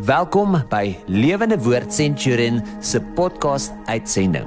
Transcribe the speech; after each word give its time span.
Welkom 0.00 0.54
by 0.72 0.94
Lewende 1.04 1.58
Woord 1.60 1.92
Centurion 1.92 2.62
se 2.80 2.96
podcast 3.12 3.74
uitsending. 3.84 4.46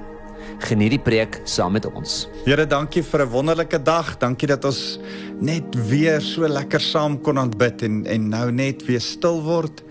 Geniet 0.65 0.95
die 0.95 0.99
preek 1.05 1.37
saam 1.45 1.75
met 1.77 1.85
ons. 1.85 2.23
Here, 2.47 2.65
dankie 2.65 3.03
vir 3.05 3.21
'n 3.21 3.29
wonderlike 3.29 3.77
dag. 3.77 4.17
Dankie 4.17 4.47
dat 4.47 4.65
ons 4.65 4.97
net 5.39 5.63
weer 5.89 6.19
so 6.19 6.47
lekker 6.47 6.81
saam 6.81 7.21
kon 7.21 7.37
aanbid 7.37 7.83
en 7.83 8.05
en 8.07 8.29
nou 8.29 8.51
net 8.51 8.85
weer 8.87 8.99
stil 8.99 9.43
word 9.43 9.83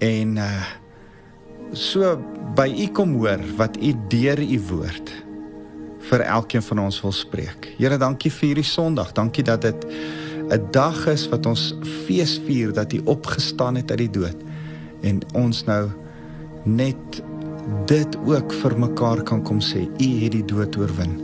en 0.00 0.38
uh 0.38 0.64
so 1.72 2.16
by 2.56 2.68
U 2.68 2.88
kom 2.88 3.18
hoor 3.20 3.40
wat 3.56 3.76
U 3.76 3.92
deur 4.08 4.40
U 4.40 4.60
woord 4.70 5.12
vir 6.08 6.20
elkeen 6.20 6.62
van 6.62 6.78
ons 6.78 7.02
wil 7.02 7.12
spreek. 7.12 7.74
Here, 7.76 7.98
dankie 7.98 8.30
vir 8.30 8.46
hierdie 8.48 8.64
Sondag. 8.64 9.12
Dankie 9.12 9.44
dat 9.44 9.60
dit 9.60 9.86
'n 10.48 10.70
dag 10.70 11.06
is 11.06 11.28
wat 11.28 11.46
ons 11.46 11.74
fees 12.06 12.40
vier 12.46 12.72
dat 12.72 12.92
U 12.92 13.00
opgestaan 13.04 13.76
het 13.76 13.90
uit 13.90 13.98
die 13.98 14.10
dood 14.10 14.45
en 15.06 15.22
ons 15.38 15.62
nou 15.68 15.84
net 16.66 17.20
dit 17.90 18.18
ook 18.26 18.54
vir 18.62 18.74
mekaar 18.78 19.22
kan 19.26 19.42
kom 19.46 19.62
sê 19.62 19.86
u 19.86 20.08
het 20.22 20.34
die 20.34 20.44
dood 20.46 20.76
oorwin. 20.78 21.14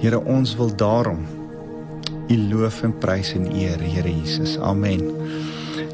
Here 0.00 0.20
ons 0.24 0.54
wil 0.56 0.72
daarom 0.76 1.24
u 2.28 2.36
loof 2.50 2.82
en 2.84 2.92
prys 3.00 3.32
en 3.36 3.48
eer 3.56 3.80
Here 3.80 4.10
Jesus. 4.12 4.58
Amen. 4.58 5.04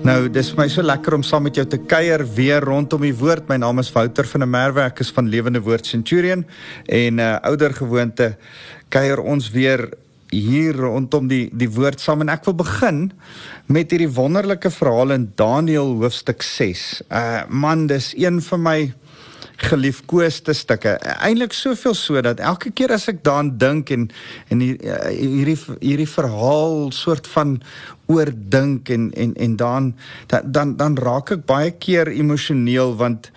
Nou, 0.04 0.26
dis 0.28 0.50
vir 0.52 0.58
my 0.60 0.66
so 0.68 0.84
lekker 0.84 1.14
om 1.16 1.22
saam 1.24 1.46
met 1.46 1.56
jou 1.56 1.64
te 1.64 1.78
kuier 1.80 2.20
weer 2.36 2.64
rondom 2.66 3.06
die 3.06 3.14
woord. 3.16 3.46
My 3.48 3.56
naam 3.62 3.80
is 3.80 3.88
Wouter 3.94 4.26
van 4.28 4.44
der 4.44 4.50
Merwe, 4.50 4.82
ek 4.84 5.00
is 5.00 5.12
van 5.14 5.30
Lewende 5.32 5.62
Woord 5.64 5.88
Centurion 5.88 6.44
en 6.92 7.22
uh 7.22 7.36
ouer 7.48 7.72
gewoonte 7.78 8.34
kuier 8.92 9.22
ons 9.22 9.48
weer 9.54 9.86
hier 10.34 10.76
rondom 10.76 11.28
die 11.30 11.46
die 11.52 11.70
woord 11.70 12.02
saam 12.02 12.24
en 12.24 12.32
ek 12.32 12.44
wil 12.48 12.56
begin 12.58 13.06
met 13.70 13.94
hierdie 13.94 14.10
wonderlike 14.10 14.70
verhaal 14.70 15.14
in 15.14 15.30
Daniël 15.38 15.94
hoofstuk 16.02 16.42
6. 16.42 17.04
Uh 17.08 17.42
man, 17.48 17.86
dis 17.90 18.12
een 18.18 18.42
van 18.42 18.62
my 18.62 18.78
geliefkoeste 19.64 20.52
stukke. 20.52 20.96
Eintlik 21.22 21.54
soveel 21.54 21.94
so 21.94 22.20
dat 22.24 22.40
elke 22.42 22.72
keer 22.74 22.92
as 22.96 23.06
ek 23.10 23.22
daaraan 23.26 23.54
dink 23.58 23.90
en 23.94 24.08
en 24.50 24.64
uh, 24.64 25.10
hierdie 25.14 25.58
hierdie 25.80 26.10
verhaal 26.10 26.90
soort 26.92 27.28
van 27.30 27.60
oordink 28.10 28.90
en 28.90 29.12
en 29.14 29.34
en 29.34 29.56
dan 29.56 29.92
dan 30.44 30.76
dan 30.76 30.98
raak 30.98 31.30
ek 31.38 31.46
baie 31.46 31.70
keer 31.70 32.10
emosioneel 32.10 32.96
want 32.98 33.30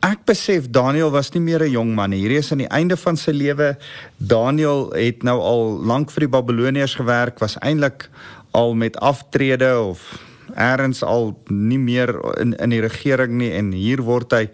Ek 0.00 0.22
besef 0.24 0.70
Daniel 0.72 1.10
was 1.12 1.28
nie 1.34 1.42
meer 1.44 1.60
'n 1.60 1.70
jong 1.70 1.94
man 1.94 2.10
nie. 2.10 2.20
Hierdie 2.24 2.38
is 2.38 2.52
aan 2.52 2.64
die 2.64 2.72
einde 2.72 2.96
van 2.96 3.16
sy 3.16 3.32
lewe. 3.32 3.76
Daniel 4.16 4.90
het 4.96 5.22
nou 5.22 5.38
al 5.40 5.84
lank 5.84 6.10
vir 6.10 6.20
die 6.20 6.32
Babiloniërs 6.36 6.94
gewerk, 6.96 7.38
was 7.38 7.58
eintlik 7.60 8.08
al 8.52 8.74
met 8.74 8.96
aftrede 8.96 9.78
of 9.78 10.18
eers 10.56 11.02
al 11.02 11.34
nie 11.48 11.78
meer 11.78 12.10
in 12.40 12.54
in 12.58 12.70
die 12.70 12.80
regering 12.80 13.38
nie 13.38 13.50
en 13.52 13.72
hier 13.72 14.02
word 14.02 14.32
hy 14.32 14.48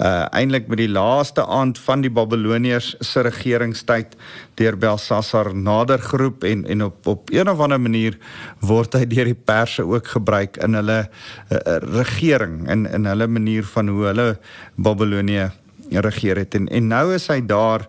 uh 0.00 0.26
eintlik 0.32 0.68
met 0.68 0.78
die 0.78 0.90
laaste 0.90 1.44
aand 1.46 1.78
van 1.78 2.02
die 2.02 2.10
Babiloniërs 2.10 2.96
se 3.00 3.22
regeringstyd 3.22 4.16
deur 4.60 4.76
Belsasar 4.80 5.52
nader 5.56 6.02
geroep 6.04 6.44
en 6.44 6.66
en 6.68 6.84
op 6.86 7.06
op 7.10 7.32
een 7.32 7.48
of 7.50 7.60
ander 7.60 7.80
manier 7.80 8.18
word 8.60 8.94
hy 8.98 9.06
deur 9.08 9.32
die 9.32 9.38
perse 9.52 9.86
ook 9.86 10.12
gebruik 10.16 10.60
in 10.64 10.78
hulle 10.78 11.00
uh, 11.06 11.58
regering 11.96 12.68
in 12.68 12.86
in 12.86 13.08
hulle 13.08 13.26
manier 13.26 13.66
van 13.74 13.88
hoe 13.88 14.06
hulle 14.12 14.28
Babilonië 14.76 15.50
regeer 15.90 16.38
het 16.44 16.54
en 16.54 16.68
en 16.68 16.92
nou 16.92 17.06
is 17.14 17.26
hy 17.32 17.40
daar 17.40 17.88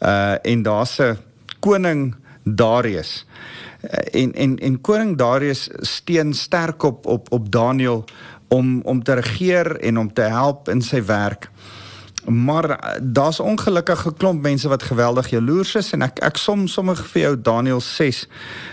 uh 0.00 0.38
en 0.42 0.62
daar's 0.62 0.98
'n 1.00 1.18
koning 1.60 2.14
Darius 2.44 3.24
Eh, 3.82 4.22
en 4.22 4.32
en 4.32 4.58
en 4.58 4.80
koning 4.80 5.16
Darius 5.18 5.68
steen 5.74 6.34
sterk 6.34 6.82
op 6.82 7.06
op 7.06 7.32
op 7.32 7.52
Daniel 7.52 8.04
om 8.48 8.80
om 8.80 9.02
te 9.02 9.12
regeer 9.12 9.76
en 9.76 9.98
om 9.98 10.12
te 10.12 10.22
help 10.22 10.68
in 10.68 10.82
sy 10.82 11.04
werk. 11.04 11.50
Maar 12.24 12.70
eh, 12.70 13.00
daar's 13.02 13.40
ongelukkige 13.40 14.12
klomp 14.14 14.42
mense 14.42 14.68
wat 14.68 14.82
geweldig 14.82 15.28
jaloers 15.30 15.74
is 15.74 15.90
en 15.92 16.02
ek 16.06 16.20
ek 16.22 16.38
som 16.38 16.68
sommer 16.70 16.96
vir 16.96 17.22
jou 17.22 17.32
Daniël 17.40 17.80
6 17.82 18.26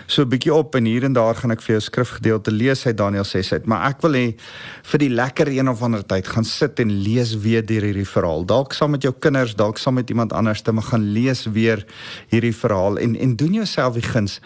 so 0.06 0.22
'n 0.22 0.30
bietjie 0.30 0.54
op 0.54 0.76
en 0.76 0.86
hier 0.86 1.04
en 1.04 1.14
daar 1.14 1.36
gaan 1.36 1.52
ek 1.52 1.62
vir 1.62 1.74
jou 1.76 1.82
skrifgedeelte 1.82 2.52
lees 2.52 2.86
uit 2.86 2.98
Daniël 2.98 3.24
6 3.24 3.54
uit, 3.54 3.66
maar 3.66 3.90
ek 3.90 4.02
wil 4.02 4.14
hê 4.14 4.36
vir 4.84 5.00
die 5.00 5.10
lekker 5.10 5.48
een 5.48 5.70
of 5.70 5.82
ander 5.82 6.06
tyd 6.06 6.28
gaan 6.28 6.46
sit 6.46 6.80
en 6.80 6.92
lees 6.92 7.38
weer 7.38 7.66
deur 7.66 7.82
hierdie 7.82 8.08
verhaal. 8.08 8.46
Dalk 8.46 8.74
saam 8.74 8.92
met 8.92 9.02
jou 9.02 9.14
kinders, 9.20 9.56
dalk 9.56 9.78
saam 9.78 9.94
met 9.94 10.10
iemand 10.10 10.34
anders 10.34 10.64
maar 10.72 10.84
gaan 10.84 11.12
lees 11.12 11.46
weer 11.46 11.86
hierdie 12.28 12.56
verhaal 12.56 12.98
en 12.98 13.16
en 13.16 13.36
doen 13.36 13.54
jouself 13.54 13.94
die 13.94 14.10
guns 14.10 14.40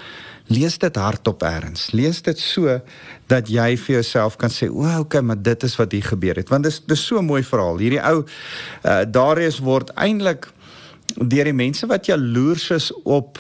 lees 0.48 0.78
dit 0.78 0.96
hardop 0.96 1.44
eers. 1.44 1.92
Lees 1.92 2.22
dit 2.22 2.40
so 2.40 2.80
dat 3.28 3.50
jy 3.50 3.78
vir 3.78 3.96
jouself 3.96 4.36
kan 4.38 4.50
sê, 4.50 4.70
"O, 4.70 5.00
okay, 5.00 5.22
maar 5.22 5.42
dit 5.42 5.64
is 5.64 5.76
wat 5.76 5.92
hier 5.92 6.04
gebeur 6.04 6.36
het." 6.36 6.50
Want 6.50 6.64
dis 6.64 6.82
dis 6.86 7.06
so 7.06 7.18
'n 7.18 7.26
mooi 7.26 7.44
verhaal. 7.44 7.78
Hierdie 7.78 8.02
ou 8.02 8.26
uh, 8.86 9.02
Darius 9.08 9.60
word 9.60 9.90
eintlik 9.96 10.52
deur 11.18 11.44
die 11.44 11.54
mense 11.54 11.88
wat 11.88 12.06
jaloers 12.06 12.70
is 12.70 12.92
op 13.04 13.40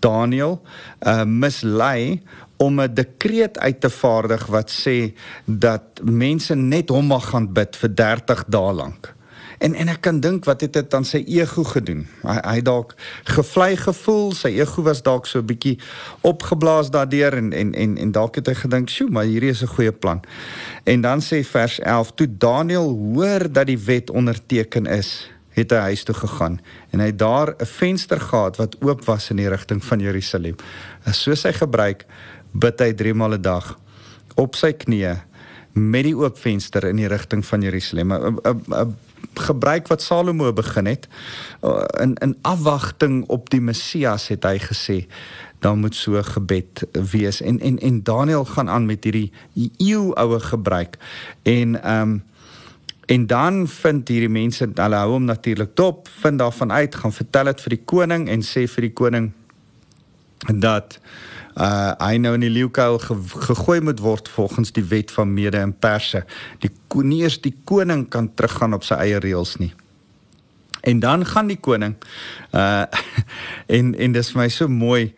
Daniel 0.00 0.62
uh 1.06 1.24
mislei 1.24 2.22
om 2.56 2.80
'n 2.80 2.94
dekreet 2.94 3.58
uit 3.58 3.80
te 3.80 3.90
vaardig 3.90 4.46
wat 4.46 4.70
sê 4.70 5.14
dat 5.44 6.00
mense 6.02 6.54
net 6.54 6.88
hom 6.88 7.06
mag 7.06 7.28
gaan 7.30 7.52
bid 7.52 7.76
vir 7.76 7.94
30 7.94 8.44
dae 8.48 8.72
lank. 8.72 9.14
En 9.58 9.74
en 9.74 9.88
ek 9.88 10.00
kan 10.00 10.20
dink 10.20 10.44
wat 10.44 10.60
het 10.60 10.72
dit 10.72 10.94
aan 10.94 11.04
sy 11.04 11.22
ego 11.26 11.64
gedoen? 11.64 12.06
Hy 12.22 12.36
hy 12.44 12.60
dalk 12.62 12.94
gevlei 13.24 13.76
gevoel, 13.76 14.32
sy 14.32 14.52
ego 14.58 14.82
was 14.86 15.02
dalk 15.02 15.26
so 15.26 15.38
'n 15.38 15.46
bietjie 15.46 15.78
opgeblaas 16.22 16.90
daardeur 16.90 17.34
en 17.36 17.52
en 17.52 17.74
en 17.74 17.96
en 17.98 18.12
dalk 18.12 18.34
het 18.34 18.46
hy 18.46 18.54
gedink, 18.54 18.88
"Sjoe, 18.88 19.10
maar 19.10 19.24
hierdie 19.24 19.50
is 19.50 19.62
'n 19.62 19.74
goeie 19.74 19.92
plan." 19.92 20.20
En 20.84 21.00
dan 21.00 21.20
sê 21.20 21.44
vers 21.44 21.80
11: 21.80 22.12
"Toe 22.14 22.28
Daniël 22.38 22.88
hoor 23.14 23.52
dat 23.52 23.66
die 23.66 23.78
wet 23.78 24.10
onderteken 24.10 24.86
is, 24.86 25.30
het 25.58 25.70
hy 25.70 25.90
huis 25.90 26.04
toe 26.06 26.14
gegaan 26.14 26.60
en 26.90 27.02
hy 27.02 27.10
het 27.10 27.18
daar 27.18 27.54
'n 27.58 27.66
venster 27.66 28.20
gehad 28.20 28.56
wat 28.56 28.76
oop 28.80 29.04
was 29.04 29.30
in 29.30 29.36
die 29.36 29.48
rigting 29.48 29.84
van 29.84 30.00
Jerusalem. 30.00 30.56
En 31.04 31.14
soos 31.14 31.42
hy 31.42 31.52
gebruik, 31.52 32.06
bid 32.52 32.80
hy 32.80 32.92
3 32.92 33.14
maal 33.14 33.34
'n 33.34 33.42
dag 33.42 33.78
op 34.34 34.54
sy 34.54 34.72
knieë 34.72 35.16
met 35.72 36.04
die 36.04 36.16
oop 36.16 36.38
venster 36.38 36.84
in 36.84 36.96
die 36.96 37.06
rigting 37.06 37.46
van 37.46 37.62
Jerusalem. 37.62 38.12
'n 38.12 38.38
'n 38.70 38.96
gebruik 39.38 39.88
wat 39.88 40.02
Salomo 40.02 40.52
begin 40.52 40.86
het 40.86 41.08
uh, 41.62 41.84
in 42.02 42.14
in 42.14 42.36
afwagting 42.42 43.24
op 43.28 43.50
die 43.50 43.60
Messias 43.60 44.28
het 44.28 44.44
hy 44.44 44.58
gesê 44.58 45.06
dan 45.58 45.80
moet 45.82 45.94
so 45.94 46.22
gebed 46.22 46.86
wees. 46.92 47.40
En 47.40 47.60
en 47.60 47.78
en 47.78 48.02
Daniel 48.02 48.44
gaan 48.44 48.70
aan 48.70 48.86
met 48.86 49.04
hierdie 49.04 49.32
eeuoue 49.76 50.40
gebruik. 50.40 50.98
En 51.42 51.82
ehm 51.82 52.10
um, 52.10 52.22
en 53.08 53.26
dan 53.26 53.68
vind 53.68 54.08
hierdie 54.08 54.28
mense 54.28 54.66
hulle 54.74 54.96
hou 55.00 55.12
hom 55.14 55.24
natuurlik 55.24 55.70
dop 55.76 56.08
vind 56.20 56.38
daarvan 56.38 56.72
uit 56.72 56.94
gaan 56.94 57.12
vertel 57.12 57.48
dit 57.48 57.60
vir 57.64 57.74
die 57.74 57.84
koning 57.84 58.28
en 58.28 58.42
sê 58.44 58.66
vir 58.68 58.84
die 58.84 58.92
koning 58.92 59.30
dat 60.60 60.98
uh 61.58 61.94
hy 61.98 62.18
nou 62.22 62.36
in 62.38 62.44
die 62.44 62.52
leeukuil 62.52 63.00
ge, 63.02 63.16
gegooi 63.48 63.80
moet 63.82 64.00
word 64.02 64.28
volgens 64.30 64.70
die 64.76 64.84
wet 64.92 65.10
van 65.10 65.32
Mede 65.34 65.58
en 65.58 65.74
Perse. 65.74 66.22
Die 66.62 66.70
nie 67.02 67.22
eers 67.24 67.40
die 67.42 67.54
koning 67.64 68.06
kan 68.08 68.30
teruggaan 68.34 68.76
op 68.76 68.86
sy 68.86 68.98
eie 69.02 69.18
reëls 69.18 69.56
nie. 69.58 69.72
En 70.86 71.00
dan 71.02 71.26
gaan 71.26 71.50
die 71.50 71.58
koning 71.58 71.96
uh 72.54 72.86
en 73.78 73.94
en 73.94 74.14
dis 74.14 74.30
vir 74.32 74.42
my 74.42 74.48
so 74.54 74.70
mooi 74.70 75.10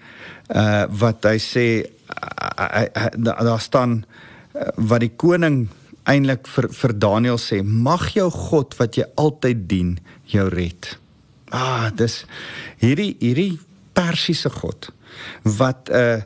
uh 0.54 0.86
wat 1.02 1.28
hy 1.28 1.36
sê 1.44 1.66
uh, 1.84 2.86
uh, 2.88 3.10
daar 3.20 3.60
staan 3.60 4.00
uh, 4.00 4.70
wat 4.76 5.04
die 5.04 5.12
koning 5.12 5.66
eintlik 6.08 6.48
vir 6.48 6.70
vir 6.72 6.94
Daniël 6.96 7.38
sê 7.38 7.60
mag 7.62 8.08
jou 8.16 8.30
God 8.32 8.78
wat 8.80 8.96
jy 8.96 9.04
altyd 9.20 9.68
dien 9.68 9.98
jou 10.32 10.48
red. 10.48 10.94
Ah 11.52 11.90
dis 11.92 12.22
hierdie 12.80 13.12
hierdie 13.20 13.60
persiese 13.92 14.48
God 14.56 14.88
wat 15.42 15.88
'n 15.88 15.94
uh, 15.94 16.22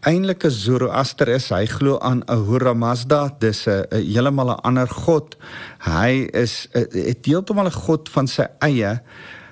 eintlik 0.00 0.44
'n 0.44 0.50
Zoroaster 0.50 1.28
is. 1.28 1.48
Hy 1.48 1.66
glo 1.66 1.98
aan 1.98 2.24
Ahura 2.26 2.74
Mazda, 2.74 3.34
dis 3.38 3.66
'n 3.66 3.84
uh, 3.90 3.98
heeltemal 4.14 4.50
'n 4.50 4.62
ander 4.62 4.88
god. 4.88 5.36
Hy 5.78 6.28
is 6.32 6.68
'n 6.74 7.16
heeltemal 7.22 7.66
'n 7.66 7.72
god 7.72 8.08
van 8.08 8.26
sy 8.26 8.46
eie. 8.58 9.00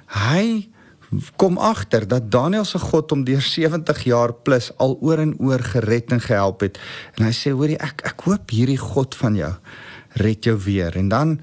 Hy 0.07 0.69
kom 1.37 1.59
agter 1.59 2.09
dat 2.09 2.31
Daniël 2.31 2.65
se 2.65 2.79
God 2.79 3.11
hom 3.11 3.25
deur 3.25 3.41
70 3.41 4.05
jaar 4.05 4.33
plus 4.35 4.71
al 4.77 4.99
oor 5.01 5.19
en 5.19 5.35
oor 5.39 5.63
gered 5.63 6.13
en 6.13 6.21
gehelp 6.21 6.61
het. 6.61 6.79
En 7.15 7.25
hy 7.25 7.33
sê: 7.33 7.51
"Hoorie, 7.51 7.79
ek 7.79 8.03
ek 8.05 8.21
hoop 8.21 8.51
hierdie 8.51 8.79
God 8.79 9.15
van 9.15 9.35
jou 9.35 9.55
red 10.15 10.45
jou 10.45 10.59
weer." 10.59 10.97
En 10.97 11.09
dan 11.09 11.41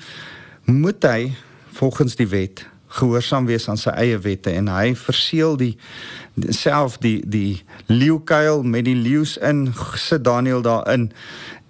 moet 0.65 1.03
hy 1.03 1.33
volgens 1.71 2.15
die 2.15 2.27
wet 2.27 2.65
gehoorsaam 2.93 3.47
wees 3.49 3.67
aan 3.69 3.79
sy 3.81 3.93
eie 3.97 4.19
wette 4.21 4.53
en 4.53 4.69
hy 4.71 4.93
verseël 4.97 5.57
die 5.57 5.73
self 6.53 6.99
die 7.03 7.19
die 7.25 7.63
leeukuil 7.89 8.63
met 8.63 8.85
die 8.85 8.97
leeu's 8.97 9.37
in 9.41 9.67
sit 9.97 10.23
Daniël 10.25 10.61
daarin 10.65 11.09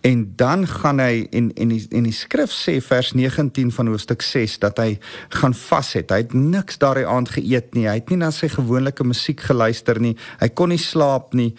en 0.04 0.24
dan 0.36 0.68
gaan 0.68 1.00
hy 1.00 1.28
en 1.32 1.52
en 1.56 1.70
die 1.72 1.84
en 1.96 2.04
die 2.04 2.16
skrif 2.16 2.52
sê 2.52 2.76
vers 2.84 3.14
19 3.16 3.72
van 3.72 3.88
hoofstuk 3.88 4.22
6 4.22 4.58
dat 4.60 4.82
hy 4.84 4.98
gaan 5.40 5.56
vas 5.56 5.94
het. 5.96 6.12
Hy 6.12 6.26
het 6.26 6.34
niks 6.36 6.82
daardie 6.82 7.08
aand 7.08 7.32
geëet 7.32 7.72
nie. 7.78 7.86
Hy 7.88 8.02
het 8.02 8.12
nie 8.12 8.20
na 8.20 8.32
sy 8.36 8.50
gewone 8.52 8.92
musiek 9.04 9.40
geluister 9.48 10.02
nie. 10.04 10.18
Hy 10.42 10.50
kon 10.52 10.76
nie 10.76 10.82
slaap 10.82 11.32
nie. 11.34 11.54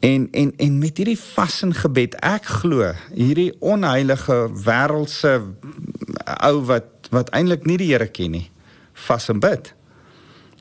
En 0.00 0.28
en 0.30 0.52
en 0.56 0.78
met 0.78 1.02
hierdie 1.02 1.18
vas 1.18 1.58
en 1.66 1.74
gebed, 1.74 2.14
ek 2.22 2.46
glo 2.62 2.92
hierdie 3.10 3.50
onheilige 3.58 4.38
wêreldse 4.64 5.34
ou 6.38 6.56
wat 6.70 7.10
wat 7.10 7.34
eintlik 7.34 7.66
nie 7.66 7.76
die 7.82 7.90
Here 7.90 8.06
ken 8.06 8.38
nie, 8.38 8.46
vas 9.06 9.28
en 9.28 9.40
bid. 9.40 9.74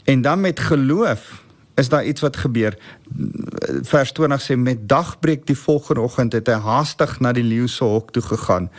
En 0.03 0.21
dan 0.21 0.41
met 0.41 0.59
geloof 0.59 1.43
is 1.79 1.89
daar 1.89 2.05
iets 2.05 2.21
wat 2.21 2.37
gebeur. 2.37 2.77
Vers 3.81 4.11
20 4.11 4.41
sê 4.41 4.57
met 4.57 4.89
dagbreek 4.89 5.45
die 5.47 5.57
volgende 5.57 6.01
oggend 6.01 6.33
het 6.33 6.47
hy 6.47 6.59
haastig 6.63 7.19
na 7.19 7.31
die 7.35 7.45
leeu 7.45 7.67
se 7.67 7.83
hok 7.83 8.11
toe 8.11 8.23
gegaan. 8.25 8.69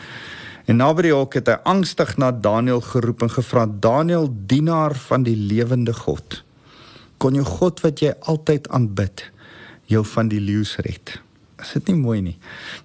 En 0.69 0.77
na 0.77 0.91
by 0.95 1.07
die 1.09 1.15
hok 1.15 1.39
het 1.39 1.49
hy 1.49 1.57
angstig 1.71 2.17
na 2.21 2.31
Daniël 2.31 2.83
geroep 2.85 3.25
en 3.25 3.33
gevra: 3.33 3.67
"Daniël, 3.67 4.29
dienaar 4.47 4.95
van 5.09 5.25
die 5.27 5.37
lewende 5.37 5.95
God, 5.97 6.43
kon 7.19 7.35
jou 7.35 7.45
God 7.45 7.81
wat 7.81 8.01
jy 8.05 8.13
altyd 8.21 8.69
aanbid, 8.69 9.25
jou 9.87 10.05
van 10.05 10.29
die 10.29 10.41
leeu 10.41 10.65
red?" 10.85 11.21
Is 11.61 11.75
dit 11.77 11.93
nie 11.93 12.01
mooi 12.01 12.21
nie? 12.25 12.37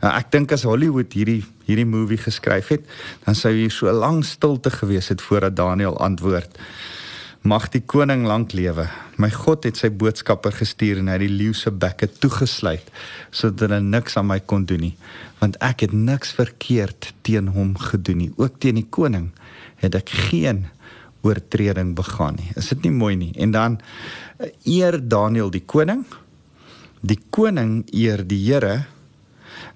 Nou 0.01 0.11
ek 0.15 0.31
dink 0.33 0.53
as 0.55 0.65
Hollywood 0.67 1.15
hierdie 1.15 1.43
hierdie 1.65 1.87
movie 1.89 2.19
geskryf 2.21 2.69
het, 2.75 2.83
dan 3.25 3.37
sou 3.37 3.49
hier 3.55 3.73
so 3.73 3.89
lank 3.89 4.27
stilte 4.29 4.69
gewees 4.69 5.09
het 5.09 5.23
voordat 5.25 5.55
Daniël 5.57 5.97
antwoord. 5.97 6.59
Mag 7.45 7.67
die 7.73 7.81
koning 7.81 8.25
lank 8.25 8.53
lewe. 8.57 8.87
My 9.21 9.31
God 9.33 9.65
het 9.65 9.77
sy 9.77 9.91
boodskapper 9.93 10.53
gestuur 10.53 11.01
en 11.01 11.09
hy 11.09 11.19
die 11.23 11.31
leeu 11.31 11.53
se 11.57 11.69
bekke 11.69 12.09
toegesluit 12.09 12.87
sodat 13.29 13.67
hulle 13.67 13.81
niks 13.85 14.17
aan 14.17 14.29
my 14.29 14.39
kon 14.41 14.65
doen 14.69 14.81
nie, 14.87 14.95
want 15.41 15.57
ek 15.65 15.85
het 15.85 15.93
niks 15.93 16.33
verkeerd 16.37 17.11
teen 17.25 17.51
hom 17.53 17.75
gedoen 17.77 18.23
nie. 18.23 18.31
Ook 18.41 18.57
teen 18.61 18.81
die 18.81 18.87
koning 18.89 19.31
het 19.83 19.97
ek 19.97 20.09
geen 20.29 20.65
oortreding 21.25 21.95
begaan 21.97 22.37
nie. 22.39 22.51
Is 22.57 22.69
dit 22.73 22.85
nie 22.85 22.93
mooi 22.93 23.15
nie? 23.17 23.31
En 23.41 23.53
dan 23.53 23.79
eh, 24.37 24.51
eer 24.77 24.99
Daniël 25.01 25.51
die 25.53 25.63
koning. 25.65 26.05
Die 27.01 27.19
koning 27.29 27.83
eer 27.91 28.23
die 28.27 28.41
Here 28.45 28.85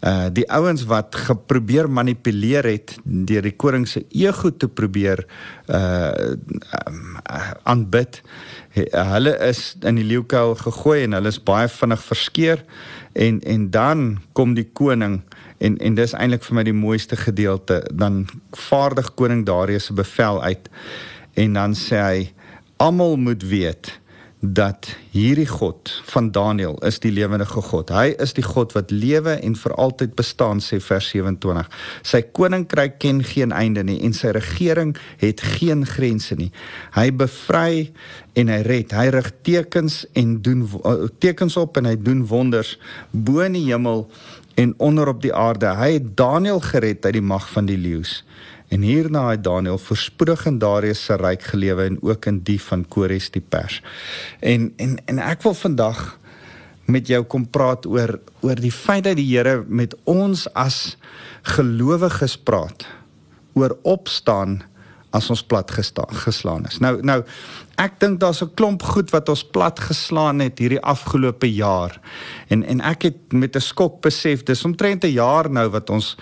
uh 0.03 0.27
die 0.31 0.45
ouens 0.51 0.85
wat 0.87 1.15
geprobeer 1.15 1.89
manipuleer 1.91 2.63
het 2.67 2.93
deur 3.03 3.43
die 3.43 3.55
koning 3.55 3.87
se 3.87 4.05
ego 4.15 4.51
te 4.51 4.67
probeer 4.67 5.25
uh 5.67 6.35
aanbid 7.63 8.21
hulle 8.91 9.33
is 9.47 9.75
in 9.83 9.99
die 9.99 10.07
leeukuil 10.07 10.55
gegooi 10.59 11.03
en 11.03 11.17
hulle 11.17 11.31
is 11.31 11.41
baie 11.43 11.67
vinnig 11.71 12.03
verskeer 12.03 12.63
en 13.13 13.41
en 13.41 13.69
dan 13.71 14.05
kom 14.33 14.55
die 14.55 14.67
koning 14.73 15.21
en 15.59 15.77
en 15.77 15.95
dis 15.95 16.13
eintlik 16.15 16.43
vir 16.47 16.55
my 16.59 16.63
die 16.67 16.75
mooiste 16.75 17.17
gedeelte. 17.19 17.81
Dan 17.91 18.25
vaardig 18.55 19.13
koning 19.19 19.45
Darius 19.45 19.89
se 19.89 19.93
bevel 19.93 20.41
uit 20.43 20.69
en 21.33 21.57
dan 21.59 21.75
sê 21.75 22.03
hy 22.03 22.21
almal 22.79 23.17
moet 23.19 23.43
weet 23.43 23.91
dat 24.39 24.87
hierdie 25.11 25.47
God 25.47 25.91
van 26.07 26.31
Daniël 26.31 26.77
is 26.87 26.99
die 27.03 27.11
lewende 27.11 27.45
God. 27.45 27.89
Hy 27.91 28.13
is 28.23 28.31
die 28.37 28.45
God 28.45 28.71
wat 28.71 28.91
lewe 28.91 29.35
en 29.43 29.55
vir 29.59 29.73
altyd 29.75 30.13
bestaan 30.15 30.63
sê 30.63 30.79
vers 30.79 31.09
27. 31.11 31.67
Sy 32.07 32.21
koninkryk 32.31 32.99
ken 33.03 33.19
geen 33.27 33.51
einde 33.51 33.83
nie 33.83 33.97
en 34.05 34.15
sy 34.15 34.31
regering 34.35 34.95
het 35.19 35.43
geen 35.57 35.83
grense 35.87 36.37
nie. 36.39 36.51
Hy 36.95 37.09
bevry 37.11 37.89
en 38.39 38.51
hy 38.53 38.61
red. 38.63 38.95
Hy 38.95 39.09
rig 39.11 39.31
tekens 39.43 40.05
en 40.15 40.37
doen 40.45 40.63
uh, 40.85 41.09
tekens 41.19 41.59
op 41.59 41.75
en 41.81 41.91
hy 41.91 41.97
doen 41.99 42.23
wonders 42.29 42.77
bo 43.11 43.43
in 43.43 43.59
die 43.59 43.67
hemel 43.67 44.07
en 44.59 44.73
onder 44.79 45.11
op 45.11 45.19
die 45.23 45.35
aarde. 45.35 45.75
Hy 45.75 45.97
het 45.97 46.15
Daniël 46.15 46.63
gered 46.63 47.03
uit 47.03 47.17
die 47.19 47.27
mag 47.27 47.47
van 47.51 47.67
die 47.67 47.79
leeu's. 47.79 48.21
En 48.69 48.81
hierna 48.85 49.29
het 49.29 49.43
Daniël 49.43 49.77
voorspoedig 49.77 50.45
in 50.45 50.59
Darius 50.61 51.03
se 51.05 51.17
ryk 51.17 51.43
gelewe 51.43 51.87
en 51.89 51.97
ook 52.01 52.25
in 52.29 52.39
die 52.45 52.59
van 52.61 52.85
Kores 52.87 53.31
die 53.33 53.41
pers. 53.41 53.81
En 54.39 54.73
en 54.77 54.97
en 55.05 55.19
ek 55.19 55.41
wil 55.41 55.53
vandag 55.57 56.19
met 56.85 57.07
jou 57.07 57.23
kom 57.23 57.49
praat 57.49 57.85
oor 57.85 58.19
oor 58.41 58.61
die 58.61 58.73
feit 58.73 59.03
dat 59.03 59.17
die 59.17 59.27
Here 59.29 59.63
met 59.67 59.95
ons 60.03 60.47
as 60.53 60.97
gelowiges 61.41 62.37
praat 62.37 62.85
oor 63.53 63.77
opstaan 63.81 64.61
as 65.09 65.29
ons 65.33 65.41
plat 65.43 65.71
gestaan 65.71 66.13
geslaan 66.25 66.65
is. 66.69 66.77
Nou 66.77 66.99
nou 67.01 67.23
ek 67.79 67.99
dink 68.03 68.19
daar's 68.19 68.41
'n 68.43 68.53
klomp 68.55 68.83
goed 68.83 69.09
wat 69.11 69.29
ons 69.29 69.43
plat 69.43 69.79
geslaan 69.79 70.39
het 70.39 70.59
hierdie 70.59 70.81
afgelope 70.81 71.47
jaar. 71.47 71.99
En 72.47 72.63
en 72.63 72.81
ek 72.81 73.01
het 73.01 73.31
met 73.31 73.55
'n 73.55 73.61
skok 73.61 74.01
besef 74.01 74.43
dis 74.43 74.65
omtrent 74.65 75.03
'n 75.03 75.11
jaar 75.11 75.49
nou 75.49 75.69
wat 75.69 75.89
ons 75.89 76.17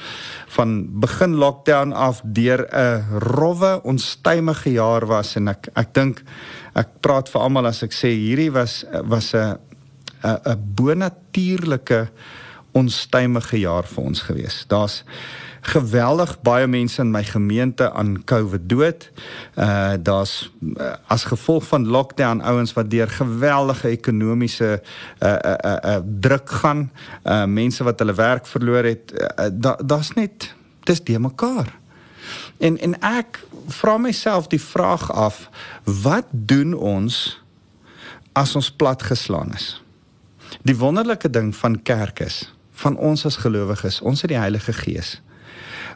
van 0.48 1.00
begin 1.00 1.36
lockdown 1.36 1.94
af 1.94 2.22
deur 2.24 2.68
'n 2.72 3.20
rowwe 3.20 3.82
onstuimige 3.84 4.72
jaar 4.72 5.06
was 5.06 5.36
en 5.36 5.48
ek 5.48 5.68
ek 5.76 5.94
dink 5.94 6.24
ek 6.76 6.88
praat 7.02 7.30
vir 7.30 7.42
almal 7.42 7.66
as 7.66 7.84
ek 7.84 7.94
sê 7.94 8.08
hierdie 8.08 8.52
was 8.52 8.86
was 9.04 9.34
'n 9.34 9.58
'n 10.24 10.40
'n 10.46 10.74
bonatuurlike 10.76 12.10
onstuimige 12.72 13.60
jaar 13.60 13.84
vir 13.84 14.04
ons 14.04 14.22
gewees. 14.22 14.66
Daar's 14.68 15.04
geweldig 15.62 16.42
baie 16.42 16.68
mense 16.68 17.02
in 17.02 17.12
my 17.12 17.24
gemeente 17.24 17.92
aan 17.92 18.24
COVID 18.24 18.70
dood. 18.70 19.12
Uh 19.56 19.94
daar's 20.00 20.52
uh, 20.62 20.94
as 21.08 21.24
gevolg 21.24 21.68
van 21.68 21.88
lockdown 21.88 22.42
ouens 22.42 22.74
wat 22.74 22.90
deur 22.90 23.10
geweldige 23.10 23.88
ekonomiese 23.88 24.82
uh 25.20 25.30
uh 25.30 25.56
uh, 25.66 25.78
uh 25.84 25.98
druk 26.20 26.50
gaan. 26.50 26.92
Uh 27.24 27.46
mense 27.46 27.84
wat 27.84 28.00
hulle 28.00 28.14
werk 28.14 28.48
verloor 28.48 28.84
het. 28.84 29.14
Uh, 29.14 29.50
da 29.52 29.76
daar's 29.86 30.14
net 30.14 30.54
dis 30.84 31.04
de 31.04 31.20
mekaar. 31.20 31.76
En 32.58 32.78
en 32.78 33.00
ek 33.02 33.46
vra 33.68 33.98
myself 33.98 34.48
die 34.48 34.62
vraag 34.62 35.12
af, 35.12 35.50
wat 35.84 36.26
doen 36.32 36.74
ons 36.74 37.44
as 38.32 38.56
ons 38.56 38.72
plat 38.72 39.04
geslaan 39.04 39.54
is? 39.54 39.84
Die 40.62 40.78
wonderlike 40.78 41.30
ding 41.30 41.56
van 41.56 41.82
kerk 41.82 42.20
is 42.20 42.54
van 42.78 42.98
ons 42.98 43.26
as 43.26 43.40
gelowiges, 43.42 44.02
ons 44.06 44.22
het 44.22 44.30
die 44.30 44.38
Heilige 44.38 44.74
Gees 44.74 45.18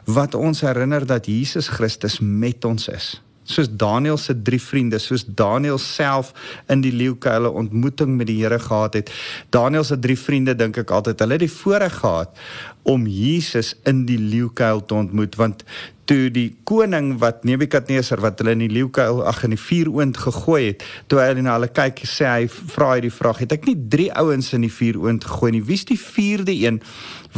wat 0.04 0.34
ons 0.34 0.60
herinner 0.60 1.06
dat 1.06 1.26
Jesus 1.26 1.68
Christus 1.68 2.20
met 2.20 2.64
ons 2.64 2.88
is. 2.88 3.22
Soos 3.42 3.66
Daniël 3.70 4.16
se 4.16 4.34
drie 4.42 4.60
vriende, 4.62 4.98
soos 5.02 5.24
Daniël 5.26 5.78
self 5.78 6.30
in 6.70 6.82
die 6.84 6.92
leeukuile 6.94 7.50
ontmoeting 7.50 8.14
met 8.16 8.28
die 8.30 8.38
Here 8.38 8.58
gehad 8.58 8.94
het. 8.94 9.10
Daniël 9.50 9.84
se 9.84 9.98
drie 9.98 10.18
vriende 10.18 10.54
dink 10.54 10.78
ek 10.78 10.90
altyd, 10.94 11.18
hulle 11.24 11.38
het 11.38 11.42
die 11.42 11.50
voorreg 11.50 11.98
gehad 12.04 12.38
om 12.82 13.06
Jesus 13.06 13.74
in 13.86 14.06
die 14.06 14.18
leeukuil 14.18 14.84
te 14.86 14.94
ontmoet 14.94 15.36
want 15.38 15.64
toe 16.10 16.30
die 16.34 16.48
koning 16.66 17.14
wat 17.22 17.44
Nebukadneser 17.46 18.20
wat 18.24 18.40
hulle 18.42 18.56
in 18.56 18.64
die 18.64 18.72
leeukuil 18.72 19.20
ag 19.28 19.44
in 19.46 19.54
die 19.54 19.60
vuuroond 19.60 20.18
gegooi 20.18 20.62
het 20.64 20.82
toe 21.10 21.20
hy 21.22 21.44
na 21.44 21.54
hulle 21.54 21.70
kyk 21.70 22.02
sê 22.08 22.26
hy 22.26 22.48
vra 22.50 22.96
hy 22.96 23.04
die 23.06 23.14
vraag 23.14 23.42
het 23.44 23.54
ek 23.54 23.68
nie 23.68 23.76
drie 23.94 24.08
ouens 24.18 24.50
in 24.56 24.66
die 24.66 24.72
vuuroond 24.72 25.24
gegooi 25.28 25.52
nie? 25.54 25.62
Wie's 25.68 25.86
die 25.88 25.98
vierde 26.00 26.54
een 26.58 26.80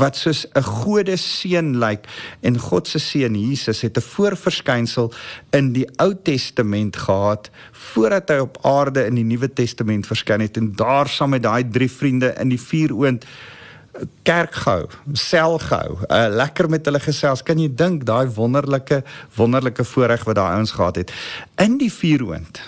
wat 0.00 0.17
soos 0.17 0.46
'n 0.56 0.64
gode 0.64 1.17
seun 1.17 1.79
lyk? 1.79 2.08
En 2.43 2.58
God 2.58 2.88
se 2.88 2.99
seun 2.99 3.37
Jesus 3.37 3.83
het 3.83 3.99
'n 3.99 4.00
voorverskynsel 4.00 5.12
in 5.52 5.73
die 5.73 5.87
Ou 6.00 6.14
Testament 6.14 6.97
gehad 6.97 7.50
voordat 7.73 8.30
hy 8.30 8.38
op 8.38 8.59
aarde 8.62 9.07
in 9.07 9.14
die 9.14 9.25
Nuwe 9.25 9.52
Testament 9.52 10.07
verskyn 10.07 10.40
het 10.40 10.57
en 10.57 10.73
daar 10.73 11.09
saam 11.09 11.30
met 11.30 11.42
daai 11.42 11.69
drie 11.69 11.90
vriende 11.90 12.35
in 12.40 12.49
die 12.49 12.61
vuuroond 12.61 13.25
kerk 14.27 14.55
gehou, 14.55 14.87
sel 15.13 15.59
gehou, 15.59 15.99
uh, 16.09 16.27
lekker 16.35 16.69
met 16.71 16.87
hulle 16.89 17.01
gesels. 17.01 17.43
Kan 17.47 17.61
jy 17.63 17.69
dink 17.71 18.07
daai 18.09 18.27
wonderlike 18.35 19.03
wonderlike 19.37 19.85
voorreg 19.85 20.25
wat 20.29 20.39
daai 20.39 20.55
ouens 20.57 20.75
gehad 20.75 20.97
het 20.97 21.13
in 21.63 21.79
die 21.79 21.93
vuuroond 21.93 22.61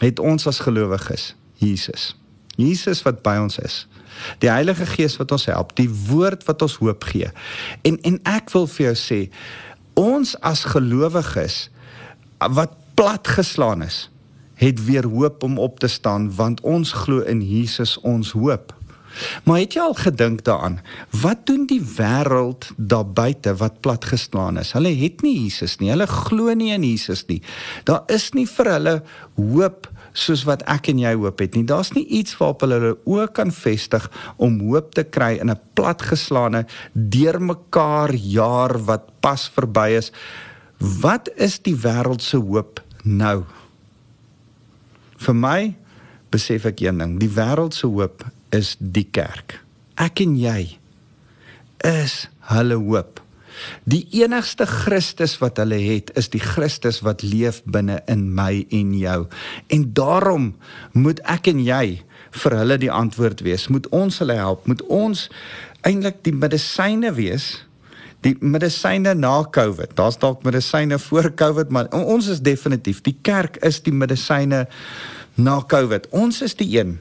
het 0.00 0.18
ons 0.18 0.46
as 0.48 0.62
gelowiges 0.64 1.34
Jesus. 1.60 2.14
Jesus 2.56 3.02
wat 3.06 3.22
by 3.24 3.36
ons 3.40 3.58
is. 3.60 3.84
Die 4.42 4.50
Heilige 4.50 4.86
Gees 4.88 5.16
wat 5.20 5.32
ons 5.32 5.46
help, 5.48 5.74
die 5.78 5.88
woord 6.08 6.44
wat 6.48 6.62
ons 6.64 6.78
hoop 6.80 7.04
gee. 7.12 7.30
En 7.86 8.00
en 8.04 8.18
ek 8.28 8.50
wil 8.56 8.66
vir 8.68 8.90
jou 8.90 8.96
sê 8.98 9.20
ons 10.00 10.34
as 10.46 10.64
gelowiges 10.72 11.68
wat 12.56 12.76
plat 12.96 13.28
geslaan 13.28 13.84
is, 13.84 14.08
het 14.60 14.80
weer 14.84 15.06
hoop 15.08 15.42
om 15.44 15.58
op 15.58 15.80
te 15.80 15.88
staan 15.88 16.28
want 16.36 16.60
ons 16.60 16.92
glo 17.04 17.24
in 17.24 17.40
Jesus 17.44 17.96
ons 18.04 18.32
hoop. 18.36 18.74
Maar 19.44 19.62
het 19.62 19.74
jy 19.76 19.84
al 19.84 19.96
gedink 19.98 20.44
daaraan 20.46 20.80
wat 21.22 21.46
doen 21.48 21.66
die 21.68 21.82
wêreld 21.82 22.70
daar 22.76 23.06
buite 23.06 23.54
wat 23.60 23.80
platgeslaan 23.84 24.60
is? 24.60 24.72
Hulle 24.76 24.92
het 24.96 25.22
nie 25.26 25.34
Jesus 25.42 25.78
nie. 25.80 25.90
Hulle 25.90 26.06
glo 26.06 26.54
nie 26.54 26.72
in 26.74 26.84
Jesus 26.86 27.26
nie. 27.28 27.40
Daar 27.88 28.04
is 28.12 28.30
nie 28.36 28.46
vir 28.48 28.72
hulle 28.76 28.94
hoop 29.36 29.88
soos 30.16 30.42
wat 30.48 30.62
ek 30.70 30.90
en 30.92 31.02
jy 31.02 31.12
hoop 31.18 31.42
het 31.42 31.54
nie. 31.54 31.64
Daar's 31.66 31.92
nie 31.94 32.06
iets 32.06 32.36
waarop 32.38 32.64
hulle 32.64 32.80
hulle 32.80 32.96
oë 33.06 33.28
kan 33.36 33.52
vestig 33.54 34.06
om 34.42 34.58
hoop 34.70 34.94
te 34.94 35.04
kry 35.04 35.36
in 35.40 35.50
'n 35.50 35.60
platgeslaane 35.74 36.66
deurmekaar 36.94 38.14
jaar 38.14 38.78
wat 38.84 39.10
pas 39.20 39.48
verby 39.48 39.96
is. 39.98 40.12
Wat 40.78 41.28
is 41.36 41.58
die 41.58 41.76
wêreld 41.76 42.22
se 42.22 42.36
hoop 42.36 42.80
nou? 43.04 43.44
Vir 45.18 45.34
my 45.34 45.76
besef 46.30 46.64
ek 46.64 46.80
een 46.80 46.98
ding, 46.98 47.18
die 47.20 47.28
wêreld 47.28 47.74
se 47.74 47.86
hoop 47.86 48.24
is 48.54 48.76
die 48.78 49.06
kerk. 49.06 49.60
Ek 50.00 50.22
en 50.24 50.36
jy 50.38 50.76
is 51.86 52.26
hulle 52.50 52.78
hoop. 52.80 53.20
Die 53.84 54.06
enigste 54.22 54.64
Christus 54.68 55.36
wat 55.42 55.58
hulle 55.60 55.78
het, 55.82 56.12
is 56.16 56.30
die 56.32 56.40
Christus 56.40 57.00
wat 57.04 57.24
leef 57.26 57.60
binne 57.68 58.00
in 58.10 58.30
my 58.36 58.64
en 58.72 58.94
jou. 58.96 59.24
En 59.68 59.88
daarom 59.96 60.52
moet 60.96 61.20
ek 61.28 61.50
en 61.52 61.60
jy 61.64 62.00
vir 62.40 62.56
hulle 62.56 62.78
die 62.80 62.92
antwoord 62.92 63.42
wees? 63.44 63.68
Moet 63.68 63.88
ons 63.94 64.20
hulle 64.22 64.38
help? 64.38 64.66
Moet 64.70 64.84
ons 64.88 65.26
eintlik 65.86 66.22
die 66.26 66.36
medisyne 66.36 67.12
wees? 67.16 67.52
Die 68.24 68.36
medisyne 68.40 69.14
na 69.16 69.34
COVID. 69.44 69.96
Daar's 69.98 70.20
dalk 70.20 70.44
medisyne 70.44 70.98
voor 71.00 71.30
COVID, 71.34 71.70
maar 71.72 71.88
ons 71.96 72.28
is 72.32 72.42
definitief 72.44 73.00
die 73.04 73.16
kerk 73.26 73.56
is 73.66 73.80
die 73.84 73.94
medisyne 73.96 74.66
na 75.40 75.60
COVID. 75.60 76.10
Ons 76.12 76.42
is 76.44 76.56
die 76.58 76.68
een 76.76 76.98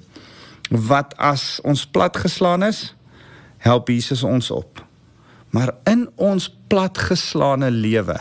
wat 0.69 1.15
as 1.17 1.59
ons 1.63 1.85
platgeslaan 1.85 2.63
is, 2.63 2.95
help 3.57 3.89
Jesus 3.89 4.23
ons 4.23 4.51
op. 4.51 4.83
Maar 5.49 5.73
in 5.89 6.07
ons 6.15 6.49
platgeslaane 6.69 7.71
lewe 7.73 8.19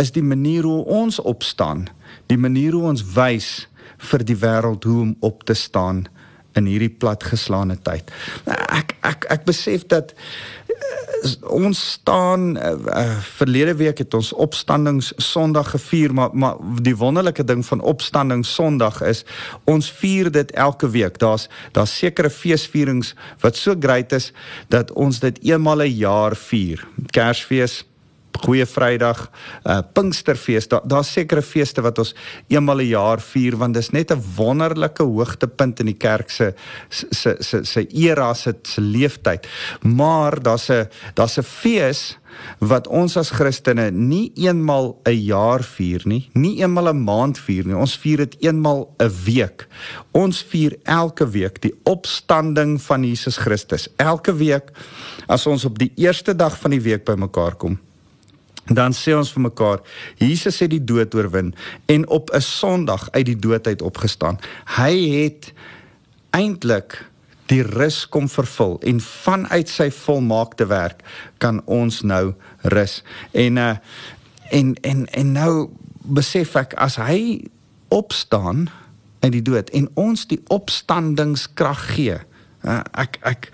is 0.00 0.12
die 0.12 0.24
manier 0.24 0.64
hoe 0.64 0.84
ons 0.84 1.20
opstaan, 1.20 1.86
die 2.26 2.40
manier 2.40 2.72
hoe 2.76 2.88
ons 2.88 3.04
wys 3.16 3.68
vir 4.10 4.24
die 4.24 4.36
wêreld 4.36 4.84
hoe 4.84 5.00
om 5.02 5.16
op 5.24 5.44
te 5.48 5.54
staan 5.54 6.04
in 6.56 6.68
hierdie 6.68 6.92
platgeslaane 6.92 7.76
tyd. 7.84 8.10
Ek 8.48 8.96
ek 9.04 9.28
ek 9.32 9.44
besef 9.48 9.86
dat 9.92 10.14
ons 11.50 11.90
staan 11.90 12.56
uh, 12.56 12.72
uh, 12.86 13.18
verlede 13.38 13.74
week 13.74 13.98
het 13.98 14.14
ons 14.14 14.32
opstandings 14.32 15.12
Sondag 15.16 15.70
gevier 15.70 16.14
maar 16.14 16.30
maar 16.32 16.56
die 16.82 16.96
wonderlike 16.96 17.44
ding 17.44 17.64
van 17.66 17.80
opstandings 17.80 18.54
Sondag 18.54 19.00
is 19.02 19.24
ons 19.64 19.90
vier 19.90 20.30
dit 20.30 20.50
elke 20.52 20.90
week. 20.90 21.18
Daar's 21.18 21.48
daar's 21.72 21.96
sekere 21.98 22.30
feesvierings 22.30 23.14
wat 23.40 23.56
so 23.56 23.74
great 23.80 24.12
is 24.12 24.32
dat 24.68 24.92
ons 24.92 25.20
dit 25.20 25.38
eenmal 25.42 25.76
'n 25.76 25.80
een 25.86 25.94
jaar 25.96 26.36
vier. 26.36 26.86
Kersfees 27.10 27.84
Goeie 28.44 28.66
Vrydag, 28.66 29.30
uh 29.64 29.78
Pinksterfees, 29.92 30.68
daar 30.68 30.84
daar's 30.84 31.12
sekere 31.12 31.42
feeste 31.42 31.82
wat 31.82 31.98
ons 31.98 32.14
eenmal 32.48 32.76
'n 32.76 32.80
een 32.80 32.86
jaar 32.86 33.20
vier 33.20 33.56
want 33.56 33.74
dis 33.74 33.90
net 33.90 34.12
'n 34.12 34.22
wonderlike 34.36 35.02
hoogtepunt 35.02 35.80
in 35.80 35.86
die 35.86 35.96
kerk 35.98 36.30
se 36.30 36.54
se 36.88 37.36
se 37.40 37.64
se 37.64 37.86
era 37.86 38.34
se 38.34 38.54
se 38.62 38.80
leeftyd. 38.80 39.46
Maar 39.82 40.42
daar's 40.42 40.70
'n 40.70 40.88
daar's 41.14 41.38
'n 41.38 41.42
fees 41.42 42.18
wat 42.58 42.88
ons 42.88 43.16
as 43.16 43.30
Christene 43.30 43.90
nie 43.90 44.32
eenmal 44.34 45.00
'n 45.04 45.10
een 45.10 45.22
jaar 45.22 45.62
vier 45.62 46.02
nie, 46.04 46.30
nie 46.32 46.60
eenmal 46.60 46.84
'n 46.84 46.88
een 46.88 47.04
maand 47.04 47.38
vier 47.38 47.66
nie. 47.66 47.76
Ons 47.76 47.96
vier 47.96 48.16
dit 48.16 48.36
eenmal 48.40 48.94
'n 48.98 49.04
een 49.04 49.12
week. 49.24 49.66
Ons 50.12 50.42
vier 50.42 50.76
elke 50.82 51.28
week 51.28 51.60
die 51.62 51.74
opstanding 51.82 52.82
van 52.82 53.04
Jesus 53.04 53.36
Christus. 53.36 53.88
Elke 53.96 54.34
week 54.34 54.70
as 55.26 55.46
ons 55.46 55.64
op 55.64 55.78
die 55.78 55.92
eerste 55.96 56.36
dag 56.36 56.58
van 56.58 56.70
die 56.70 56.80
week 56.80 57.04
bymekaar 57.04 57.54
kom, 57.54 57.78
dan 58.66 58.92
sê 58.92 59.14
ons 59.14 59.32
vir 59.32 59.42
mekaar 59.46 59.82
Jesus 60.18 60.58
het 60.58 60.70
die 60.70 60.84
dood 60.84 61.14
oorwin 61.14 61.54
en 61.86 62.08
op 62.08 62.30
'n 62.34 62.40
Sondag 62.40 63.08
uit 63.10 63.26
die 63.26 63.38
dood 63.38 63.66
uit 63.66 63.82
opgestaan. 63.82 64.38
Hy 64.76 64.94
het 65.22 65.52
eintlik 66.30 67.04
die 67.46 67.62
rus 67.62 68.08
kom 68.08 68.28
vervul 68.28 68.78
en 68.82 69.00
vanuit 69.00 69.68
sy 69.68 69.90
volmaakte 69.90 70.66
werk 70.66 71.02
kan 71.38 71.62
ons 71.64 72.02
nou 72.02 72.34
rus. 72.62 73.02
En 73.32 73.56
uh 73.56 73.76
en 74.50 74.74
en 74.74 75.06
en 75.06 75.32
nou 75.32 75.70
besef 76.02 76.54
ek 76.56 76.74
as 76.74 76.96
hy 76.96 77.42
opstaan 77.88 78.68
uit 79.20 79.32
die 79.32 79.42
dood 79.42 79.70
en 79.74 79.88
ons 79.94 80.26
die 80.30 80.40
opstandingskrag 80.54 81.94
gee. 81.94 82.18
Uh, 82.66 82.80
ek 82.98 83.20
ek 83.22 83.44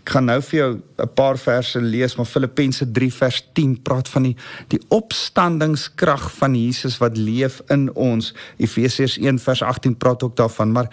ek 0.00 0.12
gaan 0.14 0.24
nou 0.30 0.38
vir 0.40 0.56
jou 0.56 0.70
'n 1.04 1.08
paar 1.14 1.36
verse 1.36 1.80
lees 1.80 2.14
maar 2.16 2.24
Filippense 2.24 2.86
3 2.92 3.12
vers 3.12 3.42
10 3.52 3.82
praat 3.82 4.08
van 4.08 4.22
die 4.22 4.36
die 4.68 4.80
opstandingskrag 4.88 6.30
van 6.32 6.54
Jesus 6.54 6.96
wat 6.98 7.16
leef 7.16 7.60
in 7.68 7.92
ons. 7.94 8.32
Efesiërs 8.56 9.18
1 9.18 9.38
vers 9.38 9.62
18 9.62 9.96
praat 9.96 10.22
ook 10.22 10.36
daarvan 10.36 10.72
maar 10.72 10.88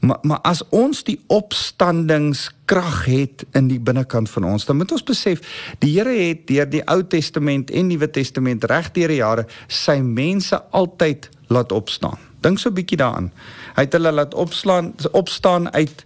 maar, 0.00 0.18
maar 0.22 0.38
as 0.42 0.62
ons 0.70 1.02
die 1.02 1.18
opstandingskrag 1.26 3.04
het 3.04 3.44
in 3.52 3.66
die 3.68 3.80
binnekant 3.80 4.30
van 4.30 4.44
ons 4.44 4.64
dan 4.64 4.76
moet 4.76 4.92
ons 4.92 5.02
besef 5.02 5.42
die 5.78 5.98
Here 5.98 6.14
het 6.14 6.46
deur 6.46 6.70
die 6.70 6.84
Ou 6.86 7.02
Testament 7.02 7.70
en 7.70 7.86
Nuwe 7.86 8.10
Testament 8.10 8.64
reg 8.64 8.92
deur 8.92 9.08
die 9.08 9.22
jare 9.22 9.46
sy 9.66 9.98
mense 9.98 10.62
altyd 10.70 11.30
laat 11.48 11.72
opstaan. 11.72 12.18
Dink 12.40 12.58
so 12.58 12.68
'n 12.68 12.74
bietjie 12.74 12.98
daaraan. 12.98 13.32
Hy 13.74 13.82
het 13.82 13.92
hulle 13.92 14.12
laat 14.12 14.34
opslaan 14.34 14.94
opstaan 15.12 15.72
uit 15.72 16.04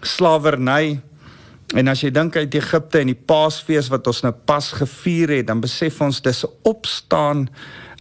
slawerny. 0.00 1.00
En 1.74 1.88
as 1.88 2.02
jy 2.04 2.10
dink 2.14 2.36
uit 2.36 2.54
Egipte 2.54 3.00
en 3.00 3.10
die 3.10 3.18
Paasfees 3.18 3.88
wat 3.90 4.06
ons 4.06 4.22
nou 4.22 4.32
pas 4.46 4.72
gevier 4.72 5.28
het, 5.38 5.46
dan 5.46 5.60
besef 5.60 6.00
ons 6.00 6.20
dis 6.22 6.44
'n 6.44 6.52
opstaan 6.62 7.48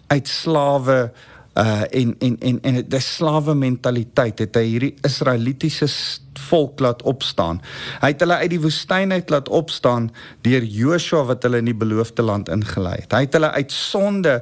uit 0.07 0.27
slawe 0.27 1.11
uh 1.55 1.83
en 1.91 2.15
en 2.19 2.37
en 2.39 2.59
en 2.61 2.81
die 2.89 2.99
slawe 2.99 3.55
mentaliteit 3.55 4.39
het 4.43 4.57
hy 4.59 4.63
hierdie 4.67 4.95
Israelitiese 5.07 5.87
volk 6.49 6.81
laat 6.83 7.03
opstaan. 7.07 7.61
Hy 8.01 8.09
het 8.11 8.23
hulle 8.25 8.35
uit 8.41 8.51
die 8.51 8.59
woestyn 8.59 9.13
uit 9.15 9.29
laat 9.31 9.47
opstaan 9.49 10.09
deur 10.43 10.65
Joshua 10.67 11.23
wat 11.29 11.47
hulle 11.47 11.61
in 11.63 11.69
die 11.69 11.77
beloofde 11.77 12.25
land 12.27 12.51
ingelei 12.51 12.97
het. 12.99 13.15
Hy 13.15 13.21
het 13.23 13.37
hulle 13.37 13.53
uit 13.55 13.71
sonde 13.71 14.33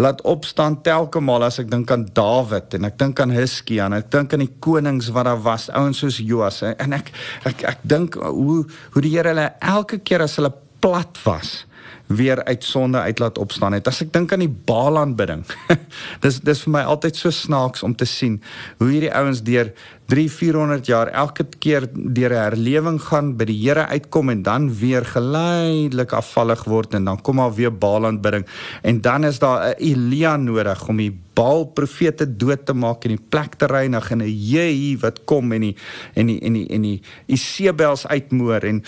laat 0.00 0.22
opstaan 0.24 0.80
telke 0.86 1.20
maal 1.20 1.44
as 1.44 1.60
ek 1.60 1.68
dink 1.72 1.92
aan 1.92 2.06
Dawid 2.16 2.78
en 2.78 2.88
ek 2.88 2.96
dink 3.02 3.20
aan 3.20 3.34
Hizkia 3.34 3.90
en 3.90 3.98
ek 4.00 4.08
dink 4.14 4.32
aan 4.32 4.46
die 4.46 4.54
konings 4.64 5.12
wat 5.12 5.28
daar 5.28 5.44
was, 5.44 5.68
ouens 5.68 6.00
soos 6.00 6.22
Joas 6.22 6.62
en 6.64 6.96
ek 6.96 7.12
ek 7.44 7.68
ek 7.74 7.84
dink 7.84 8.16
hoe 8.16 8.62
hoe 8.64 9.04
die 9.04 9.12
Here 9.14 9.34
hulle 9.34 9.50
elke 9.60 10.00
keer 10.00 10.24
as 10.24 10.40
hulle 10.40 10.52
plat 10.80 11.20
was 11.28 11.66
weer 12.06 12.44
uit 12.44 12.64
sonde 12.64 12.98
uit 12.98 13.18
laat 13.18 13.38
opstaan 13.38 13.72
het. 13.72 13.88
As 13.88 14.02
ek 14.04 14.12
dink 14.12 14.32
aan 14.32 14.44
die 14.44 14.52
Baalaanbidding. 14.68 15.44
dis 16.24 16.40
dis 16.44 16.62
vir 16.66 16.72
my 16.76 16.84
altyd 16.84 17.16
so 17.16 17.32
snaaks 17.32 17.82
om 17.86 17.94
te 17.96 18.06
sien 18.08 18.40
hoe 18.78 18.90
hierdie 18.90 19.12
ouens 19.14 19.42
deur 19.44 19.72
3 20.12 20.28
400 20.28 20.86
jaar 20.86 21.08
elke 21.16 21.46
keer 21.58 21.86
deur 21.94 22.32
'n 22.34 22.42
herlewing 22.44 22.98
gaan 23.00 23.36
by 23.38 23.46
die 23.48 23.56
Here 23.56 23.86
uitkom 23.88 24.30
en 24.30 24.42
dan 24.42 24.68
weer 24.68 25.04
geleidelik 25.04 26.12
afvallig 26.12 26.64
word 26.68 26.94
en 26.94 27.04
dan 27.04 27.20
kom 27.22 27.40
al 27.40 27.54
weer 27.54 27.72
Baalaanbidding 27.72 28.44
en 28.82 29.00
dan 29.00 29.24
is 29.24 29.38
daar 29.38 29.72
'n 29.72 29.80
Elia 29.80 30.36
nodig 30.36 30.88
om 30.88 30.96
die 30.96 31.16
Baal 31.34 31.64
profete 31.64 32.36
dood 32.36 32.66
te 32.66 32.74
maak 32.74 33.04
en 33.04 33.16
die 33.16 33.26
plek 33.28 33.54
te 33.54 33.66
reinig 33.66 34.10
en 34.10 34.22
'n 34.22 34.28
Jehu 34.28 34.98
wat 35.00 35.24
kom 35.24 35.52
en 35.52 35.60
die 35.60 35.76
en 36.14 36.26
die 36.26 36.40
en 36.40 36.52
die 36.52 36.68
en 36.68 36.82
die 36.82 37.00
Isebels 37.26 38.06
uitmoor 38.06 38.60
en 38.60 38.84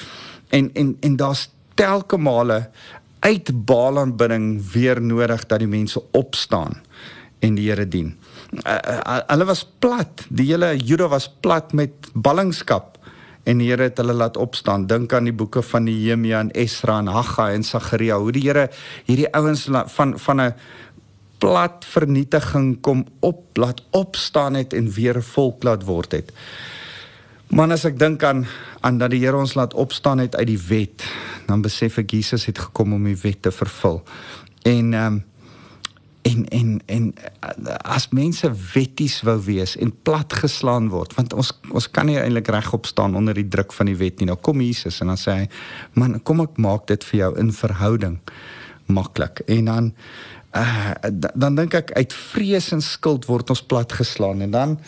en 0.51 0.71
en 0.75 0.97
en 1.01 1.17
daar's 1.17 1.49
telke 1.75 2.17
male 2.17 2.71
uit 3.27 3.51
Baalaanbidding 3.67 4.61
weer 4.73 5.01
nodig 5.03 5.47
dat 5.51 5.59
die 5.63 5.71
mense 5.71 6.03
opstaan 6.15 6.79
en 7.43 7.57
die 7.59 7.67
Here 7.69 7.87
dien. 7.89 8.15
Uh, 8.63 8.77
uh, 8.77 9.17
hulle 9.27 9.49
was 9.49 9.65
plat, 9.83 10.23
die 10.31 10.47
hele 10.53 10.77
Juda 10.79 11.09
was 11.11 11.27
plat 11.43 11.75
met 11.75 12.11
ballingskap 12.15 12.95
en 13.47 13.59
die 13.63 13.71
Here 13.73 13.89
het 13.89 13.99
hulle 13.99 14.15
laat 14.15 14.39
opstaan. 14.39 14.87
Dink 14.87 15.15
aan 15.15 15.27
die 15.27 15.35
boeke 15.35 15.63
van 15.67 15.89
Nehemia 15.89 16.45
en 16.45 16.53
Esra 16.55 17.01
en 17.03 17.11
Haggai 17.11 17.53
en 17.57 17.67
Sagaria, 17.67 18.19
hoe 18.19 18.35
die 18.35 18.47
Here 18.47 18.69
hierdie 19.09 19.31
ouens 19.35 19.67
van 19.97 20.15
van 20.19 20.41
'n 20.41 20.55
plat 21.39 21.85
vernietiging 21.85 22.81
kom 22.81 23.05
op 23.21 23.59
laat 23.59 23.83
opstaan 23.91 24.55
het 24.55 24.73
en 24.73 24.91
weer 24.91 25.19
'n 25.19 25.23
volk 25.35 25.63
laat 25.63 25.85
word 25.85 26.13
het. 26.13 26.33
Maar 27.55 27.77
as 27.77 27.85
ek 27.87 27.99
dink 27.99 28.25
aan 28.27 28.47
aan 28.87 28.99
dat 28.99 29.11
die 29.11 29.23
Here 29.25 29.37
ons 29.37 29.55
laat 29.59 29.75
opstaan 29.75 30.19
het 30.23 30.37
uit 30.37 30.47
die 30.47 30.61
wet, 30.69 31.05
dan 31.47 31.63
besef 31.63 31.99
ek 31.99 32.13
Jesus 32.15 32.47
het 32.47 32.59
gekom 32.59 32.95
om 32.95 33.07
die 33.07 33.19
wet 33.19 33.43
te 33.43 33.55
vervul. 33.55 34.03
En 34.67 34.95
ehm 34.95 35.07
um, 35.15 35.25
en 36.27 36.49
en 36.49 36.81
en 36.87 37.15
as 37.87 38.09
mense 38.11 38.49
wetties 38.75 39.21
wou 39.27 39.37
wees 39.47 39.77
en 39.77 39.93
platgeslaan 40.03 40.89
word, 40.91 41.15
want 41.15 41.35
ons 41.39 41.53
ons 41.71 41.91
kan 41.91 42.09
nie 42.09 42.19
eintlik 42.19 42.51
regop 42.51 42.87
staan 42.91 43.15
onder 43.19 43.37
die 43.37 43.49
druk 43.49 43.75
van 43.77 43.91
die 43.91 43.99
wet 43.99 44.19
nie. 44.19 44.27
Nou 44.31 44.39
kom 44.43 44.63
Jesus 44.65 45.01
en 45.05 45.13
dan 45.13 45.21
sê 45.21 45.37
hy, 45.41 45.49
"Man, 45.95 46.21
kom 46.23 46.41
ek 46.41 46.59
maak 46.59 46.87
dit 46.87 47.05
vir 47.05 47.19
jou 47.21 47.39
in 47.39 47.53
verhouding 47.53 48.19
maklik." 48.87 49.43
En 49.47 49.65
dan 49.65 49.93
uh, 50.57 50.95
dan 51.35 51.55
dink 51.55 51.75
ek 51.75 51.93
uit 51.93 52.13
vrees 52.13 52.73
en 52.73 52.81
skuld 52.81 53.27
word 53.27 53.51
ons 53.51 53.63
platgeslaan 53.63 54.43
en 54.43 54.51
dan 54.51 54.79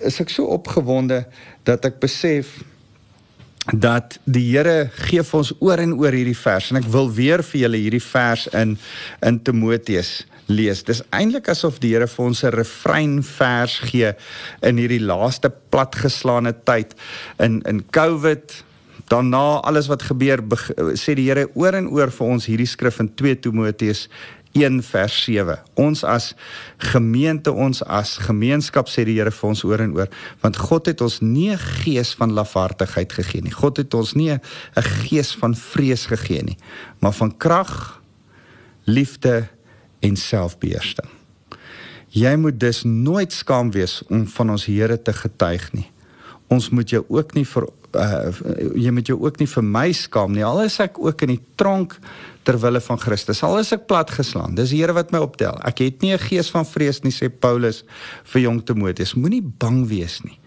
is 0.00 0.20
ek 0.22 0.30
so 0.30 0.46
opgewonde 0.54 1.24
dat 1.66 1.84
ek 1.84 2.00
besef 2.02 2.60
dat 3.70 4.18
die 4.26 4.48
Here 4.50 4.90
gee 5.06 5.22
vir 5.22 5.38
ons 5.38 5.52
oor 5.62 5.78
en 5.78 5.94
oor 5.94 6.14
hierdie 6.14 6.38
vers 6.38 6.70
en 6.72 6.80
ek 6.80 6.88
wil 6.90 7.10
weer 7.14 7.44
vir 7.46 7.60
julle 7.64 7.78
hierdie 7.78 8.02
vers 8.02 8.48
in 8.58 8.76
in 9.22 9.38
Timoteus 9.46 10.24
lees. 10.50 10.82
Dis 10.82 11.02
eintlik 11.14 11.48
asof 11.52 11.78
die 11.82 11.92
Here 11.94 12.08
vir 12.10 12.24
ons 12.24 12.42
'n 12.44 12.50
refrein 12.50 13.22
vers 13.22 13.78
gee 13.78 14.12
in 14.62 14.76
hierdie 14.78 15.02
laaste 15.02 15.50
platgeslaane 15.70 16.54
tyd 16.64 16.94
in 17.38 17.62
in 17.66 17.84
COVID 17.90 18.64
daarna 19.08 19.60
alles 19.62 19.86
wat 19.86 20.02
gebeur 20.02 20.42
sê 20.94 21.14
die 21.14 21.28
Here 21.28 21.48
oor 21.54 21.74
en 21.74 21.88
oor 21.88 22.10
vir 22.10 22.26
ons 22.26 22.46
hierdie 22.46 22.66
skrif 22.66 23.00
in 23.00 23.14
2 23.14 23.40
Timoteus 23.46 24.08
1 24.52 24.82
vers 24.82 25.16
7. 25.24 25.58
Ons 25.74 26.04
as 26.04 26.32
gemeente, 26.92 27.52
ons 27.52 27.82
as 27.82 28.16
gemeenskap 28.22 28.90
sê 28.90 29.04
die 29.08 29.16
Here 29.18 29.32
vir 29.32 29.48
ons 29.48 29.64
oor 29.64 29.80
en 29.84 29.94
oor, 29.96 30.10
want 30.42 30.56
God 30.56 30.90
het 30.90 31.00
ons 31.00 31.20
nie 31.20 31.50
'n 31.50 31.58
gees 31.58 32.14
van 32.14 32.32
lafhartigheid 32.32 33.12
gegee 33.12 33.42
nie. 33.42 33.50
God 33.52 33.76
het 33.76 33.94
ons 33.94 34.14
nie 34.14 34.30
'n 34.30 34.40
gees 34.76 35.34
van 35.34 35.54
vrees 35.54 36.06
gegee 36.06 36.42
nie, 36.42 36.58
maar 37.00 37.12
van 37.12 37.36
krag, 37.36 38.02
liefde 38.84 39.48
en 40.00 40.16
selfbeheersing. 40.16 41.08
Jy 42.08 42.36
moet 42.36 42.60
dus 42.60 42.82
nooit 42.82 43.32
skaam 43.32 43.70
wees 43.70 44.02
om 44.08 44.26
van 44.26 44.50
ons 44.50 44.66
Here 44.66 45.02
te 45.02 45.12
getuig 45.12 45.72
nie. 45.72 45.92
ons 46.52 46.68
moet 46.70 46.90
jou 46.90 47.02
ook 47.08 47.34
nie 47.36 47.44
vir 47.48 47.68
uh, 47.92 48.30
jy 48.80 48.92
moet 48.94 49.08
jou 49.10 49.18
ook 49.20 49.40
nie 49.40 49.48
vir 49.50 49.64
my 49.66 49.88
skaam 49.96 50.34
nie. 50.36 50.44
Al 50.46 50.64
is 50.64 50.78
ek 50.82 51.00
ook 51.00 51.24
in 51.26 51.34
die 51.34 51.42
tronk 51.60 51.98
ter 52.42 52.58
wille 52.58 52.80
van 52.80 52.98
Christus. 52.98 53.42
Al 53.46 53.58
is 53.60 53.72
ek 53.72 53.86
platgeslaan. 53.86 54.56
Dis 54.58 54.70
die 54.74 54.80
Here 54.82 54.94
wat 54.96 55.12
my 55.14 55.22
optel. 55.22 55.56
Ek 55.64 55.78
het 55.78 56.02
nie 56.02 56.12
'n 56.12 56.18
gees 56.18 56.50
van 56.50 56.66
vrees 56.66 57.02
nie, 57.02 57.12
sê 57.12 57.28
Paulus 57.30 57.84
vir 58.24 58.42
jong 58.42 58.64
Timoteus. 58.64 59.14
Moenie 59.14 59.42
bang 59.42 59.86
wees 59.88 60.20
nie. 60.24 60.38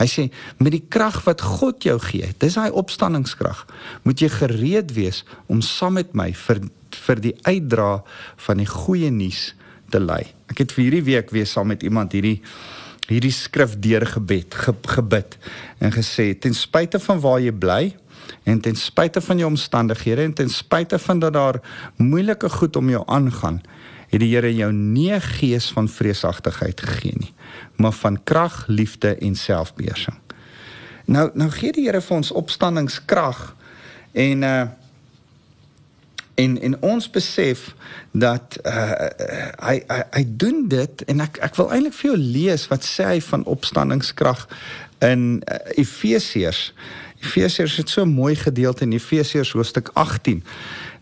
Hy 0.00 0.06
sê 0.06 0.30
met 0.58 0.72
die 0.72 0.84
krag 0.88 1.24
wat 1.26 1.40
God 1.40 1.82
jou 1.84 1.98
gee, 1.98 2.32
dis 2.38 2.54
daai 2.54 2.70
opstanningskrag, 2.70 3.66
moet 4.02 4.20
jy 4.20 4.28
gereed 4.28 4.94
wees 4.96 5.24
om 5.46 5.60
saam 5.60 5.98
met 6.00 6.14
my 6.14 6.32
vir 6.32 6.62
vir 7.06 7.20
die 7.22 7.34
uitdra 7.46 8.02
van 8.36 8.56
die 8.56 8.66
goeie 8.66 9.10
nuus 9.10 9.54
te 9.90 10.00
lei. 10.00 10.24
Ek 10.50 10.58
het 10.58 10.72
vir 10.72 10.84
hierdie 10.84 11.04
week 11.04 11.30
weer 11.30 11.46
saam 11.46 11.68
met 11.68 11.82
iemand 11.82 12.12
hierdie 12.12 12.40
hierdie 13.10 13.34
skrif 13.34 13.74
deurgebed 13.82 14.54
ge, 14.54 14.74
gebid 14.86 15.36
en 15.82 15.90
gesê 15.90 16.30
ten 16.38 16.54
spyte 16.54 17.00
van 17.02 17.20
waar 17.20 17.40
jy 17.42 17.52
bly 17.52 17.82
en 18.42 18.60
ten 18.60 18.76
spyte 18.76 19.20
van 19.20 19.38
jou 19.38 19.50
omstandighede 19.50 20.22
en 20.22 20.32
ten 20.32 20.50
spyte 20.50 20.98
van 20.98 21.18
dat 21.18 21.32
daar 21.32 21.60
moeilike 21.96 22.48
goed 22.48 22.76
om 22.76 22.90
jou 22.90 23.02
aangaan 23.06 23.60
het 24.10 24.20
die 24.20 24.34
Here 24.34 24.54
jou 24.54 24.72
nie 24.72 25.20
gees 25.20 25.70
van 25.72 25.88
vreesagtigheid 25.88 26.80
gegee 26.80 27.16
nie 27.16 27.34
maar 27.80 27.92
van 27.92 28.22
krag, 28.24 28.64
liefde 28.66 29.16
en 29.16 29.34
selfbeheersing. 29.36 30.16
Nou 31.04 31.30
nou 31.34 31.50
gee 31.50 31.72
die 31.72 31.86
Here 31.86 32.00
vir 32.00 32.16
ons 32.16 32.30
opstandingskrag 32.30 33.40
en 34.12 34.46
uh 34.46 34.68
en 36.40 36.60
en 36.60 36.82
ons 36.82 37.10
besef 37.10 37.74
dat 38.16 38.56
uh, 38.64 38.92
hy, 39.60 39.74
hy 39.88 39.98
hy 40.14 40.22
doen 40.40 40.62
dit 40.72 41.02
en 41.12 41.20
ek 41.20 41.36
ek 41.44 41.58
wil 41.58 41.68
eintlik 41.68 41.96
vir 41.98 42.08
jou 42.10 42.20
lees 42.20 42.64
wat 42.70 42.86
sê 42.86 43.08
hy 43.10 43.18
van 43.26 43.44
opstandingskrag 43.44 44.46
in 45.04 45.42
uh, 45.42 45.58
Efesiërs. 45.76 46.70
Efesiërs 47.20 47.76
het 47.76 47.90
so 47.92 48.06
mooi 48.08 48.32
gedeelte 48.34 48.86
in 48.86 48.94
Efesiërs 48.96 49.52
hoofstuk 49.52 49.90
18. 50.00 50.40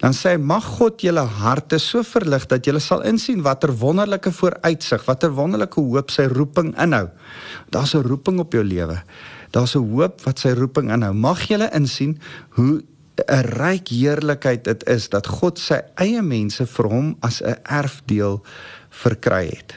Dan 0.02 0.14
sê 0.14 0.34
hy 0.34 0.40
mag 0.42 0.64
God 0.78 1.02
julle 1.02 1.22
harte 1.38 1.78
so 1.82 2.02
verlig 2.06 2.46
dat 2.50 2.66
julle 2.66 2.82
sal 2.82 3.04
insien 3.06 3.44
watter 3.46 3.70
wonderlike 3.70 4.32
vooruitsig, 4.34 5.04
watter 5.06 5.30
wonderlike 5.34 5.78
hoop 5.80 6.10
sy 6.10 6.26
roeping 6.32 6.74
inhou. 6.74 7.06
Daar's 7.70 7.94
'n 7.94 8.02
roeping 8.02 8.38
op 8.38 8.52
jou 8.52 8.64
lewe. 8.64 9.02
Daar's 9.50 9.76
'n 9.76 9.86
hoop 9.94 10.20
wat 10.24 10.38
sy 10.38 10.50
roeping 10.50 10.92
inhou. 10.92 11.14
Mag 11.14 11.46
julle 11.48 11.70
insien 11.72 12.18
hoe 12.50 12.82
'n 13.26 13.42
ryk 13.58 13.88
heerlikheid 13.88 14.64
dit 14.64 14.86
is 14.86 15.08
dat 15.08 15.26
God 15.26 15.58
sy 15.58 15.80
eie 15.94 16.22
mense 16.22 16.66
vir 16.66 16.86
hom 16.88 17.16
as 17.20 17.42
'n 17.42 17.56
erfdeel 17.62 18.42
verkry 18.90 19.46
het. 19.46 19.74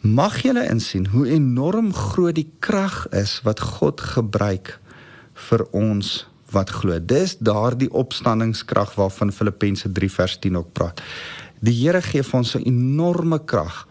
Mag 0.00 0.42
julle 0.42 0.68
insien 0.68 1.06
hoe 1.06 1.28
enorm 1.28 1.94
groot 1.94 2.34
die 2.34 2.50
krag 2.58 3.06
is 3.08 3.40
wat 3.42 3.60
God 3.60 4.00
gebruik 4.00 4.80
vir 5.34 5.66
ons 5.72 6.26
wat 6.54 6.70
glo. 6.70 6.98
Dis 6.98 7.36
daardie 7.38 7.90
opstandingskrag 7.90 8.94
waarvan 8.94 9.32
Filippense 9.32 9.90
3 9.92 10.10
vers 10.10 10.38
10 10.38 10.56
ook 10.56 10.72
praat. 10.72 11.02
Die 11.64 11.74
Here 11.74 12.02
gee 12.02 12.22
vir 12.22 12.38
ons 12.38 12.54
'n 12.54 12.66
enorme 12.68 13.38
krag 13.44 13.86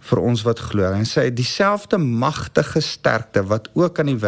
vir 0.00 0.20
ons 0.24 0.42
wat 0.46 0.60
glo. 0.70 0.88
En 0.96 1.04
sê 1.08 1.26
dieselfde 1.34 1.98
magtige 2.00 2.80
sterkte 2.84 3.42
wat 3.50 3.68
ook 3.76 4.00
aan 4.00 4.12
die 4.12 4.18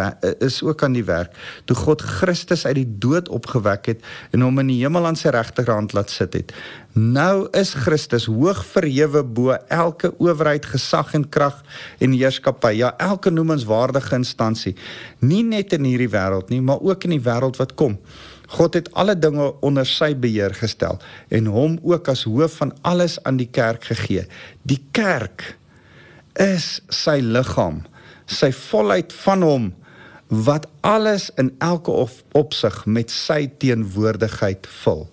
is 0.45 0.61
ook 0.63 0.83
aan 0.85 0.97
die 0.97 1.05
werk 1.05 1.33
toe 1.65 1.77
God 1.77 2.03
Christus 2.03 2.67
uit 2.67 2.77
die 2.77 2.89
dood 3.03 3.29
opgewek 3.33 3.89
het 3.93 4.05
en 4.33 4.45
hom 4.45 4.61
in 4.63 4.73
die 4.73 4.81
hemel 4.83 5.07
aan 5.09 5.19
sy 5.19 5.33
regterhand 5.33 5.95
laat 5.97 6.13
sit 6.13 6.37
het. 6.37 6.53
Nou 6.93 7.49
is 7.57 7.73
Christus 7.75 8.29
hoog 8.29 8.61
verhewe 8.69 9.23
bo 9.25 9.57
elke 9.73 10.13
owerheid, 10.19 10.67
gesag 10.69 11.15
en 11.17 11.25
krag 11.29 11.63
en 12.05 12.13
heerskappy. 12.13 12.75
Ja, 12.77 12.93
elke 13.01 13.33
noemenswaardige 13.33 14.15
instansie, 14.19 14.77
nie 15.21 15.43
net 15.47 15.73
in 15.73 15.89
hierdie 15.89 16.11
wêreld 16.13 16.53
nie, 16.53 16.61
maar 16.61 16.85
ook 16.85 17.09
in 17.09 17.17
die 17.17 17.25
wêreld 17.25 17.57
wat 17.61 17.75
kom. 17.81 17.97
God 18.53 18.77
het 18.77 18.91
alle 18.93 19.15
dinge 19.17 19.47
onder 19.65 19.89
sy 19.89 20.13
beheer 20.19 20.53
gestel 20.53 20.99
en 21.33 21.49
hom 21.49 21.79
ook 21.81 22.11
as 22.13 22.27
hoof 22.29 22.59
van 22.61 22.75
alles 22.85 23.17
aan 23.25 23.41
die 23.41 23.49
kerk 23.49 23.89
gegee. 23.89 24.27
Die 24.69 24.83
kerk 24.93 25.55
is 26.41 26.81
sy 26.93 27.19
liggaam, 27.21 27.83
sy 28.27 28.53
volheid 28.71 29.13
van 29.25 29.43
hom 29.43 29.71
wat 30.33 30.67
alles 30.81 31.29
in 31.37 31.51
elke 31.61 31.93
opsig 32.33 32.85
met 32.87 33.11
sy 33.13 33.51
teenwoordigheid 33.61 34.67
vul. 34.83 35.05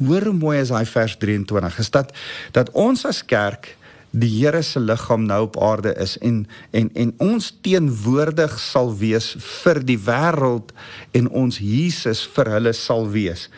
Hoor 0.00 0.28
hoe 0.30 0.36
mooi 0.36 0.60
is 0.60 0.72
daai 0.72 0.86
vers 0.88 1.16
23. 1.20 1.78
Is 1.78 1.90
dat 1.92 2.14
dat 2.56 2.70
ons 2.72 3.04
as 3.08 3.20
kerk 3.24 3.74
die 4.16 4.30
Here 4.32 4.62
se 4.62 4.80
liggaam 4.80 5.26
nou 5.28 5.42
op 5.44 5.58
aarde 5.60 5.92
is 6.00 6.16
en 6.24 6.46
en 6.70 6.88
en 6.94 7.12
ons 7.20 7.50
teenwoordig 7.60 8.58
sal 8.60 8.94
wees 8.96 9.34
vir 9.62 9.82
die 9.84 9.98
wêreld 10.00 10.72
en 11.12 11.28
ons 11.28 11.58
Jesus 11.60 12.24
vir 12.36 12.52
hulle 12.56 12.72
sal 12.72 13.08
wees. 13.12 13.48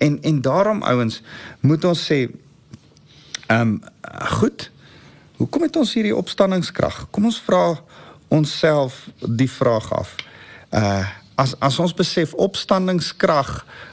En 0.00 0.16
en 0.22 0.40
daarom 0.40 0.82
ouens 0.82 1.20
moet 1.60 1.84
ons 1.84 2.06
sê 2.10 2.28
ehm 3.48 3.60
um, 3.60 3.80
goed 4.40 4.70
Hoekom 5.38 5.62
het 5.62 5.76
ons 5.78 5.92
hierdie 5.94 6.16
opstanningskrag? 6.16 7.04
Kom 7.14 7.28
ons 7.28 7.38
vra 7.46 7.78
onsself 8.34 9.04
die 9.22 9.50
vraag 9.50 9.92
af. 9.94 10.16
Uh 10.74 11.06
as 11.38 11.52
as 11.62 11.76
ons 11.78 11.92
besef 11.94 12.32
opstanningskrag 12.34 13.50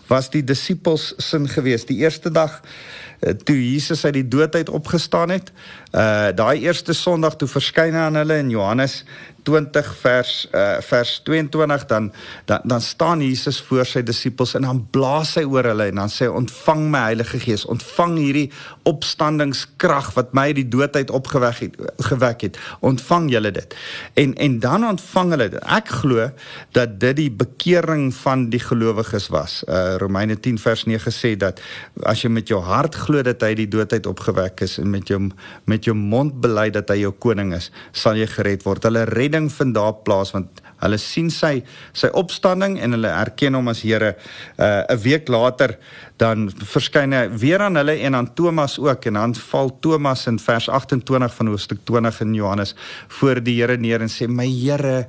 was 0.10 0.32
die 0.34 0.42
disippels 0.42 1.12
sin 1.22 1.44
geweest. 1.46 1.86
Die 1.92 2.00
eerste 2.02 2.32
dag 2.34 2.56
uh, 2.58 3.36
toe 3.38 3.54
Jesus 3.54 4.02
uit 4.06 4.16
die 4.18 4.26
dood 4.26 4.56
uit 4.58 4.70
opgestaan 4.74 5.30
het, 5.30 5.52
uh 5.94 6.34
daai 6.34 6.66
eerste 6.66 6.98
Sondag 6.98 7.38
toe 7.38 7.48
verskyn 7.48 7.94
hy 7.94 8.08
aan 8.08 8.18
hulle 8.18 8.40
in 8.42 8.50
Johannes 8.50 9.04
20 9.46 9.90
vers 10.02 10.34
uh, 10.52 10.78
vers 10.82 11.12
22 11.28 11.86
dan, 11.86 12.12
dan 12.46 12.62
dan 12.64 12.82
staan 12.82 13.22
Jesus 13.22 13.62
voor 13.62 13.86
sy 13.86 14.02
disippels 14.06 14.56
en 14.58 14.66
dan 14.66 14.82
blaas 14.92 15.36
hy 15.38 15.46
oor 15.46 15.70
hulle 15.70 15.90
en 15.92 16.02
dan 16.02 16.12
sê 16.12 16.28
ontvang 16.30 16.86
my 16.92 17.04
Heilige 17.06 17.40
Gees. 17.44 17.66
Ontvang 17.70 18.18
hierdie 18.18 18.48
opstandingskrag 18.90 20.12
wat 20.18 20.34
my 20.38 20.48
uit 20.50 20.60
die 20.62 20.68
dood 20.74 20.96
uit 20.98 21.14
opgewek 21.14 21.62
het 21.62 21.78
gewek 22.10 22.48
het. 22.48 22.60
Ontvang 22.86 23.30
julle 23.34 23.52
dit. 23.56 23.76
En 24.18 24.34
en 24.48 24.60
dan 24.64 24.88
ontvang 24.88 25.36
hulle 25.36 25.50
dit. 25.54 25.62
Ek 25.78 25.94
glo 26.02 26.30
dat 26.78 26.98
dit 27.00 27.16
die 27.22 27.30
bekering 27.32 28.10
van 28.16 28.50
die 28.50 28.62
gelowiges 28.62 29.30
was. 29.34 29.62
Uh, 29.68 29.96
Romeine 30.02 30.40
10 30.40 30.60
vers 30.62 30.86
9 30.90 31.14
sê 31.14 31.36
dat 31.38 31.62
as 32.04 32.26
jy 32.26 32.34
met 32.34 32.50
jou 32.50 32.62
hart 32.66 32.98
glo 33.06 33.22
dat 33.26 33.44
hy 33.46 33.54
die 33.62 33.70
dood 33.70 33.94
uit 33.94 34.10
opgewek 34.10 34.66
is 34.66 34.80
en 34.82 34.90
met 34.92 35.08
jou 35.10 35.22
met 35.70 35.86
jou 35.86 35.96
mond 35.96 36.34
bely 36.42 36.70
dat 36.74 36.90
hy 36.90 37.02
jou 37.04 37.14
koning 37.14 37.54
is 37.56 37.72
sal 37.94 38.18
jy 38.18 38.28
gered 38.30 38.66
word. 38.66 38.84
Hulle 38.90 39.06
red 39.10 39.35
redding 39.36 39.52
vind 39.52 39.76
daar 39.76 39.94
plaas 40.04 40.32
want 40.34 40.62
hulle 40.84 40.98
sien 41.00 41.30
sy 41.32 41.64
sy 41.96 42.10
opstanding 42.14 42.78
en 42.84 42.96
hulle 42.96 43.10
erken 43.10 43.56
hom 43.56 43.70
as 43.72 43.82
Here. 43.82 44.16
Uh 44.58 44.84
'n 44.90 45.00
week 45.04 45.28
later 45.30 45.78
dan 46.18 46.50
verskyn 46.50 47.14
hy 47.14 47.28
weer 47.30 47.62
aan 47.62 47.76
hulle 47.76 47.96
en 48.00 48.16
aan 48.16 48.34
Thomas 48.36 48.78
ook 48.80 49.06
en 49.06 49.14
dan 49.14 49.36
val 49.36 49.80
Thomas 49.80 50.28
in 50.28 50.40
vers 50.40 50.70
28 50.70 51.34
van 51.34 51.48
hoofstuk 51.48 51.80
20 51.86 52.22
in 52.22 52.34
Johannes 52.34 52.76
voor 53.08 53.44
die 53.44 53.62
Here 53.62 53.78
neer 53.78 54.02
en 54.02 54.10
sê 54.10 54.28
my 54.28 54.48
Here 54.48 55.08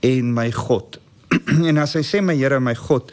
en 0.00 0.34
my 0.34 0.50
God. 0.52 0.98
en 1.68 1.78
as 1.78 1.94
hy 1.94 2.02
sê 2.02 2.22
my 2.22 2.36
Here 2.36 2.56
en 2.56 2.62
my 2.62 2.74
God 2.74 3.12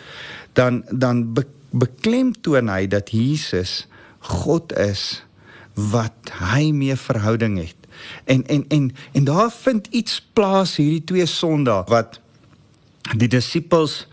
dan 0.54 0.84
dan 0.92 1.34
be, 1.34 1.44
beklemtoon 1.72 2.70
hy 2.70 2.88
dat 2.88 3.10
Jesus 3.10 3.88
God 4.20 4.74
is 4.78 5.24
wat 5.74 6.30
hy 6.40 6.72
mee 6.72 6.96
verhouding 6.96 7.58
het 7.58 7.83
En 8.26 8.46
en 8.48 8.66
en 8.68 8.96
en 9.12 9.24
daar 9.24 9.52
vind 9.52 9.88
iets 9.92 10.22
plaas 10.34 10.76
hierdie 10.76 11.04
twee 11.04 11.26
Sondae 11.26 11.84
wat 11.88 12.20
die 13.18 13.28
disippels 13.28 14.08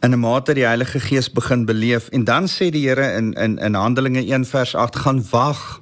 in 0.00 0.12
'n 0.12 0.20
mate 0.20 0.54
die 0.54 0.66
Heilige 0.66 1.00
Gees 1.00 1.32
begin 1.32 1.64
beleef. 1.64 2.08
En 2.08 2.24
dan 2.24 2.48
sê 2.48 2.70
die 2.70 2.88
Here 2.88 3.12
in 3.16 3.32
in 3.32 3.58
in 3.58 3.74
Handelinge 3.74 4.24
1 4.34 4.44
vers 4.44 4.74
8 4.74 4.96
gaan 4.96 5.24
wag 5.30 5.80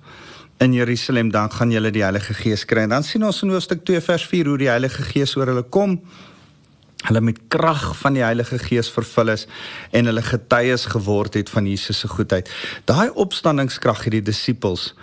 in 0.59 0.73
Jerusalem 0.73 1.31
dan 1.31 1.53
gaan 1.53 1.71
julle 1.71 1.91
die 1.91 2.03
Heilige 2.03 2.35
Gees 2.35 2.65
kry. 2.65 2.83
En 2.83 2.89
dan 2.89 3.03
sien 3.03 3.25
ons 3.25 3.43
in 3.43 3.51
hoofstuk 3.51 3.85
2 3.85 4.01
vers 4.01 4.27
4 4.27 4.47
hoe 4.47 4.59
die 4.59 4.69
Heilige 4.69 5.03
Gees 5.03 5.37
oor 5.37 5.47
hulle 5.47 5.63
kom. 5.63 6.01
Hulle 7.05 7.21
met 7.21 7.41
krag 7.49 7.97
van 8.01 8.17
die 8.17 8.23
Heilige 8.25 8.59
Gees 8.59 8.89
vervul 8.91 9.35
is 9.35 9.47
en 9.91 10.07
hulle 10.09 10.23
getuies 10.23 10.87
geword 10.95 11.35
het 11.35 11.51
van 11.51 11.67
Jesus 11.67 11.99
se 11.99 12.09
goedheid. 12.09 12.51
Daai 12.85 13.11
opstandingskrag 13.11 14.05
het 14.05 14.17
die 14.17 14.23
disippels 14.23 14.95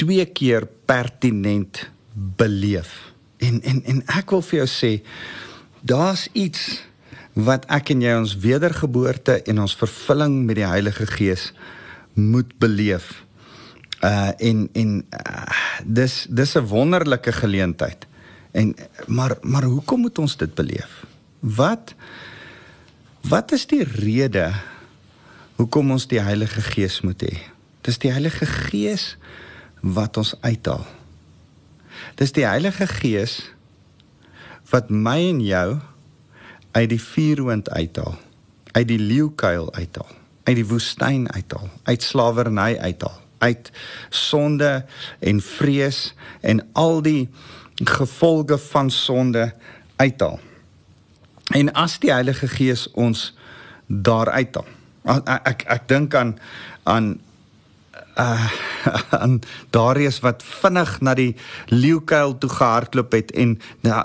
twee 0.00 0.24
keer 0.24 0.64
pertinent 0.88 1.84
beleef. 2.14 3.12
En 3.38 3.60
en 3.62 3.82
en 3.84 4.02
ek 4.16 4.32
wil 4.32 4.42
vir 4.44 4.62
jou 4.62 4.68
sê 4.72 4.92
daar's 5.80 6.28
iets 6.32 6.80
wat 7.36 7.66
ek 7.72 7.92
en 7.94 8.04
jy 8.04 8.14
ons 8.18 8.36
wedergeboorte 8.42 9.40
en 9.48 9.62
ons 9.64 9.76
vervulling 9.76 10.40
met 10.48 10.58
die 10.60 10.68
Heilige 10.68 11.06
Gees 11.08 11.50
moet 12.16 12.52
beleef. 12.62 13.22
Uh 14.00 14.32
en 14.40 14.68
en 14.72 14.94
uh, 15.04 15.58
dis 15.84 16.26
dis 16.28 16.56
'n 16.56 16.66
wonderlike 16.72 17.32
geleentheid. 17.32 18.06
En 18.52 18.74
maar 19.06 19.36
maar 19.42 19.68
hoekom 19.68 20.00
moet 20.00 20.18
ons 20.18 20.36
dit 20.36 20.54
beleef? 20.54 21.04
Wat 21.40 21.94
wat 23.20 23.52
is 23.52 23.66
die 23.66 23.84
rede 23.84 24.52
hoekom 25.56 25.90
ons 25.90 26.06
die 26.06 26.20
Heilige 26.20 26.60
Gees 26.60 27.00
moet 27.00 27.22
hê? 27.22 27.36
Dis 27.80 27.98
die 27.98 28.12
Heilige 28.12 28.46
Gees 28.46 29.16
wat 29.80 30.16
ons 30.16 30.34
uithaal. 30.40 30.86
Dis 32.20 32.32
die 32.32 32.46
Heilige 32.46 32.86
Gees 32.86 33.40
wat 34.70 34.90
my 34.90 35.18
en 35.28 35.40
jou 35.42 35.78
uit 36.70 36.88
die 36.92 37.02
vuurwind 37.02 37.70
uithaal, 37.70 38.14
uit 38.72 38.86
die 38.88 38.98
leeukuil 38.98 39.72
uithaal, 39.74 40.12
uit 40.46 40.56
die 40.56 40.66
woestyn 40.66 41.26
uithaal, 41.32 41.70
uit 41.82 42.02
slawerny 42.02 42.76
uithaal, 42.78 43.18
uit 43.38 43.72
sonde 44.08 44.84
en 45.18 45.40
vrees 45.40 46.12
en 46.40 46.62
al 46.72 47.02
die 47.02 47.28
gevolge 47.84 48.58
van 48.58 48.90
sonde 48.90 49.50
uithaal. 49.96 50.38
En 51.50 51.72
as 51.72 51.98
die 51.98 52.12
Heilige 52.12 52.48
Gees 52.48 52.86
ons 52.92 53.32
daar 53.86 54.30
uithaal. 54.30 54.68
Ek 55.10 55.30
ek, 55.48 55.64
ek 55.66 55.88
dink 55.88 56.14
aan 56.14 56.36
aan 56.84 57.16
uh 58.14 58.50
aan 59.22 59.40
Darius 59.70 60.20
wat 60.20 60.42
vinnig 60.42 61.00
na 61.00 61.14
die 61.14 61.34
leeukuil 61.66 62.38
toe 62.38 62.50
gehardloop 62.50 63.12
het 63.12 63.32
en 63.32 63.58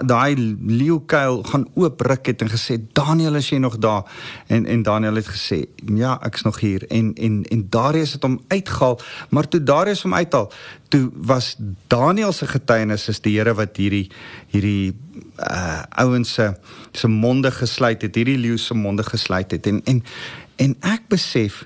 daai 0.06 0.36
leeukuil 0.60 1.44
gaan 1.44 1.68
oopruk 1.74 2.26
het 2.26 2.42
en 2.42 2.52
gesê 2.54 2.78
Daniel 2.94 3.36
is 3.36 3.50
jy 3.50 3.58
nog 3.58 3.78
daar? 3.78 4.04
En 4.48 4.66
en 4.66 4.84
Daniel 4.84 5.16
het 5.22 5.30
gesê 5.30 5.66
ja 5.96 6.18
ek's 6.22 6.44
nog 6.44 6.60
hier. 6.60 6.88
En 6.88 7.14
en 7.14 7.44
en 7.44 7.68
Darius 7.70 8.14
het 8.14 8.24
hom 8.24 8.42
uitgehaal 8.48 9.00
maar 9.30 9.48
toe 9.48 9.64
Darius 9.64 10.02
hom 10.02 10.14
uithaal 10.14 10.52
toe 10.90 11.10
was 11.14 11.56
Daniel 11.88 12.32
se 12.34 12.48
getuienis 12.48 13.08
is 13.10 13.22
die 13.22 13.38
Here 13.38 13.54
wat 13.58 13.78
hierdie 13.78 14.10
hierdie 14.54 14.96
uh 15.40 15.84
ouens 16.02 16.34
se 16.34 16.54
se 16.92 17.08
monde 17.08 17.52
gesluit 17.52 18.02
het 18.02 18.16
hierdie 18.16 18.38
leeu 18.38 18.58
se 18.58 18.74
monde 18.74 19.04
gesluit 19.04 19.52
het. 19.52 19.68
En 19.68 19.82
en 19.84 20.04
en 20.56 20.76
ek 20.80 21.08
besef 21.12 21.66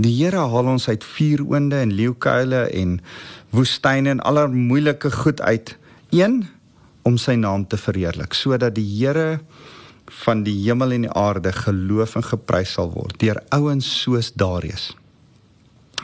Die 0.00 0.14
Here 0.16 0.46
haal 0.48 0.70
ons 0.72 0.88
uit 0.88 1.04
vuuroonde 1.04 1.76
en 1.76 1.92
leeukuile 1.92 2.62
en 2.72 3.00
woestyne 3.52 4.14
en 4.14 4.22
aller 4.24 4.48
moeilike 4.48 5.10
goed 5.12 5.40
uit. 5.40 5.76
Een 6.10 6.46
om 7.02 7.18
sy 7.20 7.36
naam 7.40 7.66
te 7.68 7.76
verheerlik 7.80 8.36
sodat 8.36 8.74
die 8.76 8.86
Here 8.86 9.40
van 10.24 10.42
die 10.46 10.56
hemel 10.64 10.96
en 10.96 11.06
die 11.06 11.16
aarde 11.16 11.52
geloof 11.54 12.16
en 12.18 12.26
geprys 12.26 12.74
sal 12.76 12.90
word 12.94 13.14
deur 13.22 13.38
ouens 13.54 13.86
soos 14.02 14.32
Darius 14.34 14.90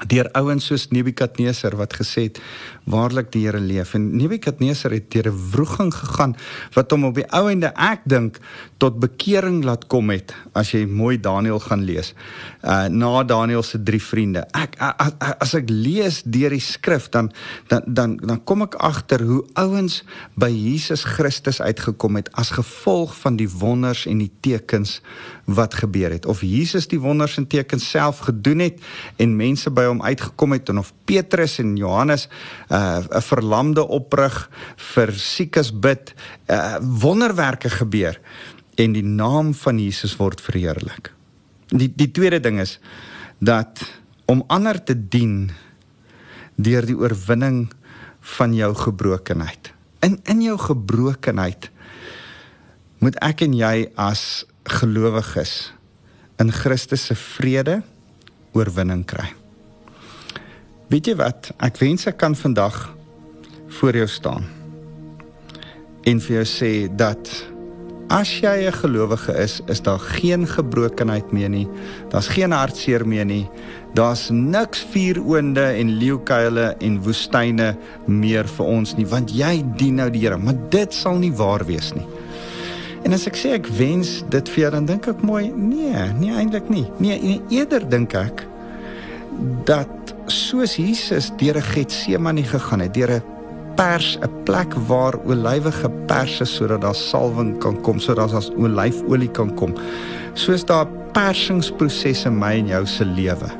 deur 0.06 0.28
ouens 0.38 0.66
soos 0.68 0.88
Nebukadneser 0.94 1.76
wat 1.80 1.96
gesê 1.98 2.28
het 2.28 2.40
waarlik 2.86 3.32
die 3.34 3.44
Here 3.46 3.60
leef. 3.60 3.94
En 3.94 4.16
Nebukadneser 4.16 4.94
het 4.94 5.10
deur 5.10 5.26
'n 5.30 5.50
wroging 5.50 5.94
gegaan 5.94 6.36
wat 6.72 6.90
hom 6.90 7.04
op 7.04 7.14
die 7.14 7.26
ou 7.30 7.50
ende 7.50 7.72
ek 7.74 8.00
dink 8.04 8.38
tot 8.78 9.00
bekering 9.00 9.64
laat 9.64 9.86
kom 9.86 10.10
het 10.10 10.34
as 10.52 10.70
jy 10.70 10.86
mooi 10.86 11.20
Daniël 11.20 11.58
gaan 11.60 11.82
lees 11.84 12.14
uh 12.62 12.86
na 12.86 13.24
Daniël 13.24 13.62
se 13.62 13.82
drie 13.82 14.02
vriende. 14.02 14.46
Ek 14.52 14.76
as, 14.78 15.12
as 15.38 15.54
ek 15.54 15.70
lees 15.70 16.22
deur 16.24 16.50
die 16.50 16.60
skrif 16.60 17.08
dan 17.08 17.32
dan 17.68 17.82
dan 17.86 18.16
dan 18.16 18.44
kom 18.44 18.62
ek 18.62 18.74
agter 18.74 19.22
hoe 19.22 19.44
ouens 19.54 20.02
by 20.34 20.50
Jesus 20.50 21.04
Christus 21.04 21.60
uitgekom 21.60 22.16
het 22.16 22.30
as 22.32 22.50
gevolg 22.50 23.16
van 23.16 23.36
die 23.36 23.48
wonders 23.48 24.06
en 24.06 24.18
die 24.18 24.32
tekens 24.40 25.00
wat 25.44 25.74
gebeur 25.74 26.10
het. 26.10 26.26
Of 26.26 26.42
Jesus 26.42 26.88
die 26.88 27.00
wonders 27.00 27.36
en 27.36 27.46
tekens 27.46 27.90
self 27.90 28.18
gedoen 28.18 28.58
het 28.58 28.80
en 29.16 29.36
mense 29.36 29.70
by 29.70 29.86
hom 29.86 30.02
uitgekom 30.02 30.52
het 30.52 30.68
en 30.68 30.78
of 30.78 30.92
Petrus 31.04 31.58
en 31.62 31.76
Johannes 31.76 32.28
uh, 32.68 32.75
'n 32.76 33.08
uh, 33.08 33.20
verlamde 33.24 33.86
oprig 33.88 34.50
vir 34.76 35.12
siekes 35.12 35.72
bid 35.72 36.14
uh, 36.50 36.76
wonderwerke 36.80 37.70
gebeur 37.70 38.20
en 38.76 38.92
die 38.92 39.04
naam 39.04 39.54
van 39.54 39.78
Jesus 39.80 40.16
word 40.16 40.40
verheerlik. 40.40 41.12
Die 41.72 41.88
die 41.88 42.10
tweede 42.10 42.40
ding 42.40 42.60
is 42.60 42.78
dat 43.38 43.80
om 44.26 44.44
ander 44.46 44.82
te 44.84 44.94
dien 45.08 45.50
deur 46.56 46.86
die 46.86 46.96
oorwinning 46.96 47.72
van 48.36 48.54
jou 48.54 48.74
gebrokenheid. 48.74 49.72
In 50.00 50.20
in 50.24 50.42
jou 50.42 50.58
gebrokenheid 50.58 51.70
moet 52.98 53.16
ek 53.24 53.40
en 53.40 53.54
jy 53.54 53.88
as 53.96 54.44
gelowiges 54.64 55.72
in 56.42 56.52
Christus 56.52 57.06
se 57.06 57.14
vrede 57.14 57.82
oorwinning 58.52 59.04
kry. 59.04 59.32
Weet 60.86 61.08
jy 61.10 61.16
wat? 61.18 61.48
Ek 61.58 61.80
wens 61.82 62.06
ek 62.06 62.20
kan 62.20 62.36
vandag 62.38 62.76
voor 63.80 63.96
jou 63.98 64.06
staan 64.06 64.44
en 66.06 66.20
vir 66.22 66.36
jou 66.36 66.44
sê 66.46 66.68
dat 66.94 67.26
as 68.14 68.30
jy 68.38 68.70
'n 68.70 68.72
gelowige 68.72 69.34
is, 69.34 69.60
is 69.66 69.82
daar 69.82 69.98
geen 69.98 70.46
gebrokenheid 70.46 71.32
meer 71.32 71.48
nie. 71.50 71.68
Daar's 72.10 72.28
geen 72.28 72.52
hartseer 72.52 73.06
meer 73.06 73.24
nie. 73.24 73.48
Daar's 73.94 74.30
niks 74.30 74.86
vuuroonde 74.92 75.74
en 75.74 75.98
leeukuile 75.98 76.76
en 76.78 77.02
woestyne 77.02 77.76
meer 78.06 78.46
vir 78.46 78.66
ons 78.66 78.96
nie, 78.96 79.06
want 79.06 79.30
jy 79.30 79.64
dien 79.76 79.94
nou 79.94 80.10
die 80.10 80.20
Here, 80.20 80.38
maar 80.38 80.56
dit 80.70 80.94
sal 80.94 81.18
nie 81.18 81.32
waar 81.32 81.64
wees 81.66 81.92
nie. 81.94 82.06
En 83.02 83.12
as 83.12 83.26
ek 83.26 83.34
sê 83.34 83.54
ek 83.54 83.66
wens 83.66 84.22
dit 84.28 84.48
vir 84.48 84.62
jou 84.62 84.70
dan 84.70 84.86
dink 84.86 85.08
ek 85.08 85.22
mooi, 85.22 85.52
nee, 85.56 86.12
nie 86.20 86.30
eintlik 86.30 86.68
nie. 86.70 86.86
Nee, 86.98 87.40
eerder 87.50 87.88
dink 87.88 88.14
ek 88.14 88.46
dat 89.64 90.05
soos 90.26 90.76
Jesus 90.76 91.30
deur 91.38 91.56
'n 91.56 91.62
Getsemane 91.62 92.42
gegaan 92.42 92.80
het, 92.80 92.94
deur 92.94 93.10
'n 93.10 93.22
pers, 93.76 94.18
'n 94.22 94.30
plek 94.44 94.72
waar 94.86 95.14
olywe 95.26 95.72
gepers 95.72 96.40
is 96.40 96.54
sodat 96.54 96.80
daar 96.80 96.94
salwing 96.94 97.58
kan 97.58 97.80
kom, 97.80 97.98
sodat 97.98 98.30
daar 98.30 98.48
olyfolie 98.56 99.30
kan 99.30 99.54
kom. 99.54 99.74
Soos 100.34 100.64
daar 100.64 100.86
persingsprosesse 101.12 102.28
in 102.28 102.38
my 102.38 102.52
en 102.58 102.66
jou 102.66 102.86
se 102.86 103.04
lewe. 103.04 103.50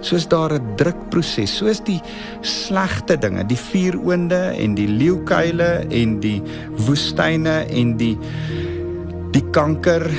Soos 0.00 0.28
daar 0.28 0.52
'n 0.52 0.76
drukproses, 0.76 1.56
soos 1.56 1.80
die 1.80 2.00
slegte 2.40 3.18
dinge, 3.18 3.46
die 3.46 3.56
vuuroonde 3.56 4.54
en 4.58 4.74
die 4.74 4.88
leeukuile 4.88 5.86
en 5.90 6.20
die 6.20 6.42
woestyne 6.76 7.66
en 7.70 7.96
die 7.96 8.18
die 9.32 9.44
kanker 9.50 10.10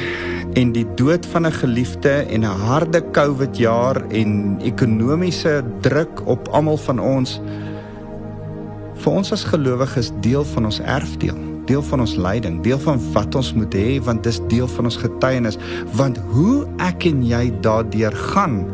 en 0.53 0.71
die 0.73 0.85
dood 0.95 1.25
van 1.25 1.47
'n 1.47 1.51
geliefde 1.51 2.09
en 2.09 2.41
'n 2.41 2.59
harde 2.69 3.01
COVID 3.11 3.57
jaar 3.57 4.01
en 4.09 4.59
ekonomiese 4.61 5.63
druk 5.81 6.27
op 6.27 6.47
almal 6.47 6.77
van 6.77 6.99
ons 6.99 7.41
vir 8.93 9.13
ons 9.13 9.31
as 9.31 9.43
gelowiges 9.43 10.11
deel 10.19 10.45
van 10.45 10.65
ons 10.65 10.79
erfdeel, 10.79 11.37
deel 11.65 11.81
van 11.81 11.99
ons 11.99 12.15
lyding, 12.15 12.61
deel 12.61 12.79
van 12.79 12.99
wat 13.13 13.35
ons 13.35 13.53
moet 13.53 13.73
hê 13.73 13.99
want 14.03 14.23
dis 14.23 14.39
deel 14.47 14.67
van 14.67 14.85
ons 14.85 14.97
getuienis 14.97 15.57
want 15.93 16.17
hoe 16.17 16.67
ek 16.77 17.05
en 17.05 17.23
jy 17.25 17.51
daardeur 17.61 18.15
gaan 18.15 18.65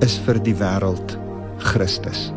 is 0.00 0.18
vir 0.26 0.42
die 0.42 0.54
wêreld 0.54 1.18
Christus. 1.58 2.32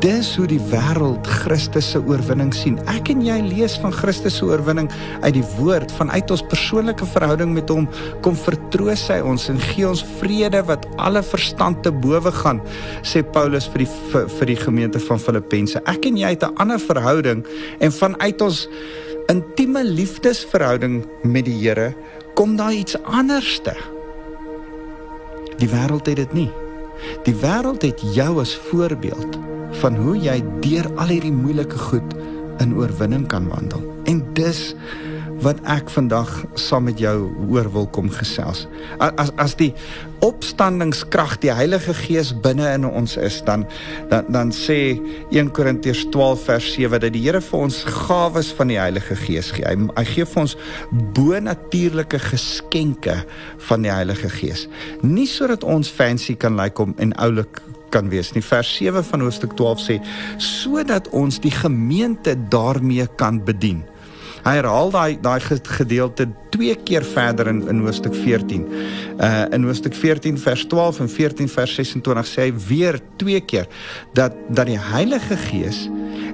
Dis 0.00 0.32
hoe 0.36 0.46
die 0.48 0.60
wêreld 0.70 1.26
Christus 1.42 1.90
se 1.92 2.00
oorwinning 2.00 2.52
sien. 2.54 2.78
Ek 2.90 3.10
en 3.12 3.22
jy 3.24 3.38
lees 3.44 3.76
van 3.80 3.92
Christus 3.94 4.38
se 4.40 4.46
oorwinning 4.48 4.90
uit 5.22 5.34
die 5.36 5.44
woord, 5.58 5.92
vanuit 5.98 6.30
ons 6.30 6.44
persoonlike 6.52 7.06
verhouding 7.14 7.52
met 7.56 7.70
hom, 7.72 7.88
kom 8.24 8.36
vertroos 8.36 9.06
hy 9.12 9.20
ons 9.24 9.48
en 9.52 9.60
gee 9.70 9.88
ons 9.88 10.04
vrede 10.20 10.62
wat 10.68 10.86
alle 11.00 11.22
verstand 11.26 11.82
te 11.84 11.92
bowe 11.92 12.32
gaan, 12.40 12.62
sê 13.02 13.24
Paulus 13.24 13.68
vir 13.72 13.84
die 13.84 13.90
vir, 14.12 14.26
vir 14.38 14.52
die 14.52 14.58
gemeente 14.60 15.02
van 15.08 15.20
Filippense. 15.22 15.82
Ek 15.90 16.08
en 16.08 16.16
jy 16.20 16.34
het 16.36 16.44
'n 16.44 16.56
ander 16.56 16.78
verhouding 16.78 17.44
en 17.80 17.92
vanuit 17.92 18.42
ons 18.42 18.68
intieme 19.28 19.84
liefdesverhouding 19.84 21.04
met 21.22 21.44
die 21.44 21.58
Here 21.60 21.94
kom 22.34 22.56
daar 22.56 22.72
iets 22.72 22.96
anderste. 23.02 23.76
Die 25.58 25.68
wêreld 25.68 26.06
het 26.06 26.16
dit 26.16 26.32
nie. 26.32 26.50
Die 27.26 27.34
wêreld 27.42 27.82
het 27.86 28.02
jou 28.14 28.40
as 28.40 28.54
voorbeeld 28.70 29.38
van 29.82 29.96
hoe 29.96 30.16
jy 30.18 30.40
deur 30.64 30.88
al 30.96 31.12
hierdie 31.12 31.34
moeilike 31.34 31.78
goed 31.78 32.16
in 32.60 32.74
oorwinning 32.76 33.26
kan 33.30 33.48
wandel. 33.48 33.84
En 34.04 34.22
dis 34.36 34.74
wat 35.44 35.60
ek 35.68 35.88
vandag 35.92 36.28
saam 36.58 36.84
met 36.88 37.00
jou 37.00 37.30
oor 37.48 37.68
wil 37.72 37.86
kom 37.94 38.10
gesels. 38.12 38.66
As 39.00 39.32
as 39.40 39.56
die 39.56 39.72
opstandingskrag 40.24 41.38
die 41.40 41.52
Heilige 41.54 41.94
Gees 41.96 42.32
binne 42.44 42.68
in 42.74 42.84
ons 42.84 43.16
is, 43.16 43.40
dan 43.46 43.64
dan 44.10 44.28
dan 44.28 44.52
sê 44.52 44.98
1 45.32 45.52
Korintiërs 45.56 46.06
12 46.12 46.44
vers 46.50 46.72
7 46.76 47.00
dat 47.00 47.14
die 47.16 47.24
Here 47.24 47.40
vir 47.40 47.66
ons 47.66 47.82
gawes 47.84 48.52
van 48.56 48.72
die 48.72 48.78
Heilige 48.80 49.16
Gees 49.16 49.50
gee. 49.56 49.64
Hy, 49.64 49.88
hy 49.96 50.06
gee 50.12 50.28
vir 50.28 50.42
ons 50.44 50.56
bonatuurlike 51.16 52.20
geskenke 52.30 53.20
van 53.68 53.84
die 53.86 53.92
Heilige 53.92 54.30
Gees. 54.32 54.66
Nie 55.02 55.28
sodat 55.30 55.64
ons 55.64 55.88
fancy 55.88 56.36
kan 56.36 56.56
lyk 56.56 56.76
like 56.76 56.84
om 56.84 56.94
en 57.00 57.16
oulik 57.20 57.62
kan 57.90 58.10
wees 58.10 58.32
nie. 58.34 58.42
Vers 58.44 58.70
7 58.76 59.04
van 59.04 59.24
hoofstuk 59.24 59.56
12 59.58 59.86
sê 59.86 59.96
sodat 60.38 61.08
ons 61.16 61.40
die 61.42 61.54
gemeente 61.54 62.36
daarmee 62.52 63.08
kan 63.16 63.40
bedien. 63.44 63.82
Hy 64.40 64.54
herhaal 64.56 64.92
daai 64.92 65.18
daai 65.20 65.40
gedeelte 65.76 66.28
twee 66.54 66.74
keer 66.88 67.04
verder 67.04 67.50
in 67.52 67.60
in 67.68 67.82
hoofstuk 67.84 68.14
14. 68.16 68.66
Uh 69.20 69.44
in 69.52 69.66
hoofstuk 69.68 69.94
14 69.94 70.38
vers 70.38 70.64
12 70.66 71.00
en 71.04 71.08
14 71.08 71.48
vers 71.48 71.74
26 71.74 72.30
sê 72.30 72.46
hy 72.48 72.52
weer 72.68 73.00
twee 73.20 73.40
keer 73.40 73.68
dat 74.16 74.36
dat 74.48 74.70
die 74.70 74.78
Heilige 74.80 75.36
Gees 75.48 75.88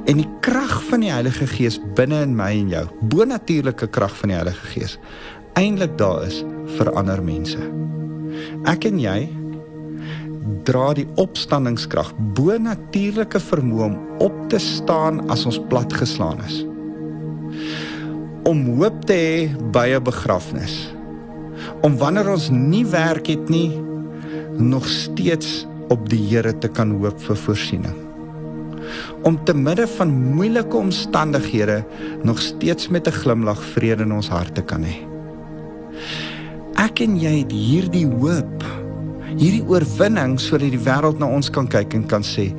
en 0.07 0.21
die 0.23 0.29
krag 0.41 0.79
van 0.87 1.03
die 1.03 1.11
Heilige 1.11 1.49
Gees 1.51 1.81
binne 1.99 2.21
in 2.23 2.37
my 2.39 2.53
en 2.55 2.71
jou, 2.71 2.85
bonatuurlike 3.11 3.89
krag 3.91 4.15
van 4.21 4.31
die 4.31 4.39
Heilige 4.39 4.71
Gees, 4.71 4.99
eintlik 5.59 5.97
daar 5.99 6.23
is 6.29 6.45
vir 6.77 6.93
ander 6.95 7.23
mense. 7.23 7.59
Ek 8.71 8.87
en 8.87 9.03
jy 9.03 9.19
dra 10.67 10.93
die 10.95 11.09
opstandingskrag, 11.19 12.13
bonatuurlike 12.39 13.43
vermoë 13.43 13.91
om 13.91 13.99
op 14.23 14.39
te 14.53 14.63
staan 14.63 15.25
as 15.33 15.43
ons 15.49 15.59
platgeslaan 15.71 16.39
is 16.47 16.63
om 18.47 18.63
hoop 18.79 19.03
te 19.07 19.15
hê 19.15 19.71
by 19.75 19.89
'n 19.97 20.03
begrafnis. 20.03 20.95
Om 21.83 21.97
wanneer 21.99 22.31
ons 22.31 22.49
nie 22.51 22.87
werk 22.87 23.27
het 23.27 23.49
nie, 23.49 23.81
nog 24.57 24.87
steeds 24.89 25.67
op 25.89 26.09
die 26.09 26.23
Here 26.29 26.59
te 26.59 26.69
kan 26.69 26.91
hoop 26.91 27.21
vir 27.21 27.37
voorsiening. 27.37 27.97
Om 29.23 29.45
te 29.45 29.55
midde 29.55 29.87
van 29.87 30.11
moeilike 30.35 30.77
omstandighede 30.77 31.85
nog 32.23 32.41
steeds 32.41 32.89
met 32.89 33.09
'n 33.09 33.13
glimlag 33.13 33.63
vrede 33.63 34.03
in 34.03 34.13
ons 34.13 34.29
harte 34.29 34.63
kan 34.63 34.83
hê. 34.83 34.97
Ek 36.77 37.01
en 37.01 37.17
jy 37.17 37.39
het 37.39 37.53
hierdie 37.53 38.07
hoop, 38.07 38.65
hierdie 39.37 39.65
oorwinning 39.67 40.41
sodat 40.41 40.71
die 40.71 40.85
wêreld 40.85 41.19
na 41.19 41.27
ons 41.27 41.51
kan 41.51 41.67
kyk 41.67 41.95
en 41.95 42.07
kan 42.07 42.23
sê 42.23 42.55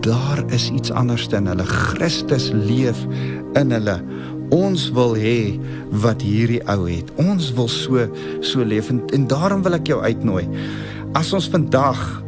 daar 0.00 0.42
is 0.52 0.70
iets 0.70 0.90
anders 0.90 1.26
in 1.26 1.46
hulle. 1.46 1.64
Christus 1.64 2.50
leef 2.52 3.06
in 3.54 3.70
hulle. 3.70 4.02
Ons 4.52 4.90
wil 4.92 5.14
hê 5.16 5.56
wat 6.02 6.22
hierdie 6.22 6.60
ou 6.68 6.84
het. 6.88 7.08
Ons 7.22 7.52
wil 7.56 7.68
so 7.68 8.08
so 8.44 8.64
leef 8.64 8.90
en, 8.90 9.00
en 9.14 9.26
daarom 9.30 9.62
wil 9.64 9.78
ek 9.78 9.88
jou 9.88 10.00
uitnooi. 10.02 10.44
As 11.14 11.32
ons 11.32 11.48
vandag 11.48 12.24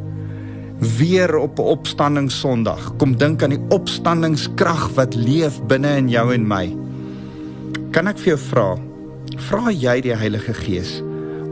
weer 0.98 1.37
op 1.37 1.59
'n 1.59 1.62
opstanding 1.62 2.31
Sondag 2.31 2.96
kom 2.96 3.16
dink 3.16 3.42
aan 3.42 3.50
die 3.50 3.64
opstandingskrag 3.68 4.90
wat 4.94 5.14
leef 5.14 5.61
binne 5.66 5.96
in 5.96 6.09
jou 6.09 6.33
en 6.35 6.46
my. 6.48 6.76
Kan 7.90 8.07
ek 8.07 8.18
vir 8.18 8.37
jou 8.37 8.38
vra? 8.38 8.76
Vra 9.37 9.70
jy 9.70 10.00
die 10.00 10.14
Heilige 10.14 10.55
Gees 10.55 11.02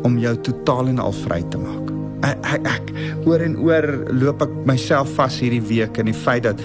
om 0.03 0.19
jou 0.19 0.37
totaal 0.37 0.89
en 0.89 0.99
al 0.99 1.13
vry 1.13 1.43
te 1.51 1.59
maak? 1.59 1.93
Ek, 2.25 2.39
ek, 2.43 2.67
ek 2.67 3.27
oor 3.27 3.41
en 3.41 3.57
oor 3.57 3.87
loop 4.13 4.43
ek 4.43 4.53
myself 4.67 5.09
vas 5.17 5.41
hierdie 5.41 5.65
week 5.65 5.99
in 5.99 6.07
die 6.07 6.17
feit 6.17 6.43
dat 6.43 6.61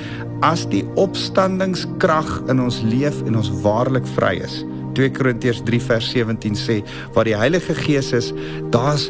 as 0.45 0.65
die 0.71 0.83
opstandingskrag 0.95 2.49
in 2.51 2.61
ons 2.63 2.81
leef 2.85 3.21
en 3.27 3.39
ons 3.39 3.51
waarlik 3.63 4.05
vry 4.15 4.37
is, 4.43 4.61
2 4.97 5.11
Korintiërs 5.15 5.61
3 5.67 5.79
vers 5.85 6.09
17 6.11 6.57
sê 6.59 6.79
waar 7.15 7.27
die 7.27 7.37
Heilige 7.37 7.75
Gees 7.77 8.11
is, 8.15 8.31
daar's 8.73 9.09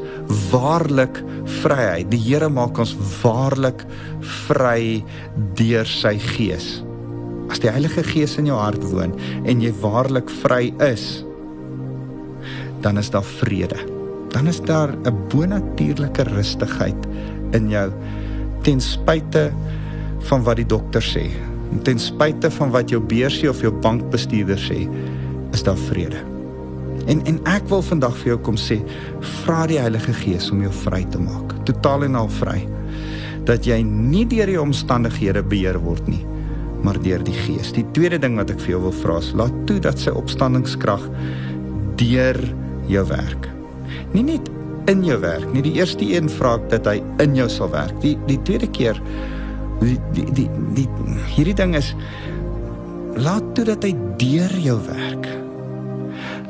waarlik 0.52 1.22
vryheid. 1.62 2.10
Die 2.12 2.22
Here 2.22 2.50
maak 2.52 2.78
ons 2.82 2.96
waarlik 3.22 3.86
vry 4.48 5.02
deur 5.58 5.88
sy 5.90 6.18
Gees. 6.36 6.80
As 7.50 7.62
die 7.64 7.72
Heilige 7.74 8.04
Gees 8.06 8.38
in 8.38 8.50
jou 8.50 8.60
hart 8.60 8.84
woon 8.92 9.16
en 9.50 9.64
jy 9.64 9.72
waarlik 9.82 10.30
vry 10.44 10.70
is, 10.86 11.24
dan 12.84 13.02
is 13.02 13.10
daar 13.12 13.26
vrede. 13.42 13.80
Dan 14.30 14.48
is 14.48 14.62
daar 14.62 14.94
'n 14.94 15.18
bonatuurlike 15.30 16.24
rustigheid 16.36 17.08
in 17.54 17.70
jou 17.70 17.90
ten 18.62 18.82
spyte 18.82 19.50
van 20.28 20.44
wat 20.44 20.60
die 20.60 20.68
dokter 20.68 21.04
sê. 21.04 21.28
Ten 21.86 22.02
spyte 22.02 22.50
van 22.52 22.74
wat 22.74 22.92
jou 22.92 23.00
beursie 23.02 23.50
of 23.50 23.62
jou 23.62 23.72
bankbestuurder 23.84 24.60
sê, 24.60 24.84
is 25.54 25.64
daar 25.66 25.80
vrede. 25.90 26.24
En 27.10 27.22
en 27.30 27.40
ek 27.50 27.70
wil 27.72 27.82
vandag 27.86 28.18
vir 28.22 28.34
jou 28.34 28.40
kom 28.50 28.58
sê, 28.60 28.80
vra 29.44 29.64
die 29.70 29.80
Heilige 29.82 30.14
Gees 30.22 30.50
om 30.54 30.62
jou 30.66 30.72
vry 30.84 31.04
te 31.14 31.22
maak, 31.22 31.56
totaal 31.70 32.08
en 32.10 32.18
al 32.20 32.30
vry. 32.40 32.60
Dat 33.48 33.66
jy 33.66 33.80
nie 33.86 34.26
deur 34.30 34.50
die 34.50 34.60
omstandighede 34.62 35.44
beheer 35.46 35.80
word 35.82 36.06
nie, 36.12 36.22
maar 36.86 37.00
deur 37.02 37.24
die 37.26 37.38
Gees. 37.46 37.72
Die 37.76 37.86
tweede 37.96 38.20
ding 38.22 38.38
wat 38.40 38.52
ek 38.54 38.62
vir 38.62 38.76
jou 38.76 38.84
wil 38.90 38.96
vra 39.02 39.18
is, 39.24 39.32
laat 39.38 39.56
toe 39.70 39.80
dat 39.84 40.02
sy 40.02 40.14
opstandingskrag 40.16 41.08
deur 42.00 42.40
jou 42.90 43.06
werk. 43.10 43.50
Nie 44.14 44.26
net 44.26 44.50
in 44.90 45.04
jou 45.06 45.20
werk 45.22 45.50
nie. 45.54 45.64
Die 45.66 45.76
eerste 45.78 46.06
een 46.06 46.30
vra 46.32 46.56
ek 46.58 46.70
dat 46.74 46.88
hy 46.90 47.00
in 47.24 47.36
jou 47.38 47.50
sal 47.52 47.72
werk. 47.74 47.98
Die 48.04 48.16
die 48.30 48.40
tweede 48.48 48.70
keer 48.74 48.98
die 49.80 49.98
die 50.14 50.26
die, 50.34 50.48
die 50.78 50.88
hierdie 51.36 51.56
ding 51.58 51.76
is 51.76 51.94
laat 53.20 53.44
toe 53.56 53.66
dat 53.68 53.84
hy 53.84 53.94
deur 54.22 54.54
jou 54.64 54.78
werk. 54.88 55.28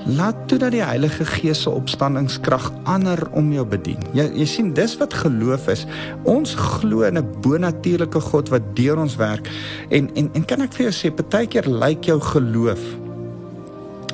Laat 0.10 0.38
toe 0.50 0.58
dat 0.62 0.74
die 0.74 0.84
Heilige 0.84 1.26
Gees 1.28 1.63
se 1.65 1.70
opstandingskrag 1.70 2.70
ander 2.89 3.20
om 3.38 3.52
jou 3.54 3.65
bedien. 3.68 4.00
Jy 4.18 4.26
jy 4.38 4.48
sien 4.50 4.72
dis 4.78 4.96
wat 5.02 5.13
geloof 5.13 5.68
is. 5.74 5.86
Ons 6.24 6.56
glo 6.58 7.04
in 7.08 7.18
'n 7.18 7.28
bonatuurlike 7.42 8.22
God 8.22 8.50
wat 8.50 8.76
deur 8.76 8.98
ons 8.98 9.15
werk. 9.15 9.50
En 9.89 10.10
en 10.15 10.30
en 10.34 10.46
kan 10.46 10.62
ek 10.62 10.74
vir 10.74 10.89
jou 10.89 10.94
sê 10.94 11.15
partykeer 11.15 11.70
lyk 11.70 12.06
jou 12.06 12.20
geloof 12.20 13.09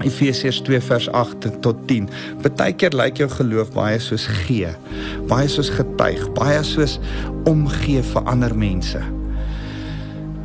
Efesiërs 0.03 0.61
2 0.67 0.81
vers 0.81 1.09
8 1.11 1.47
tot 1.63 1.85
10. 1.87 2.09
Partykeer 2.43 2.95
lyk 2.97 3.21
jou 3.21 3.29
geloof 3.31 3.71
baie 3.75 3.99
soos 4.03 4.27
gee, 4.43 4.71
baie 5.29 5.47
soos 5.51 5.71
getuig, 5.73 6.25
baie 6.37 6.59
soos 6.67 6.97
omgee 7.49 8.03
vir 8.03 8.27
ander 8.31 8.55
mense. 8.57 9.01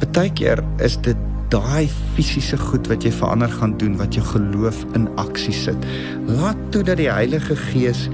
Partykeer 0.01 0.63
is 0.85 0.97
dit 1.05 1.27
daai 1.51 1.89
fisiese 2.15 2.59
goed 2.61 2.87
wat 2.91 3.03
jy 3.03 3.11
verander 3.15 3.51
gaan 3.51 3.75
doen 3.81 3.97
wat 3.99 4.15
jou 4.15 4.25
geloof 4.29 4.85
in 4.95 5.09
aksie 5.19 5.55
sit. 5.55 5.89
Laat 6.29 6.59
toe 6.71 6.85
dat 6.87 7.01
die 7.03 7.11
Heilige 7.11 7.57
Gees 7.59 8.07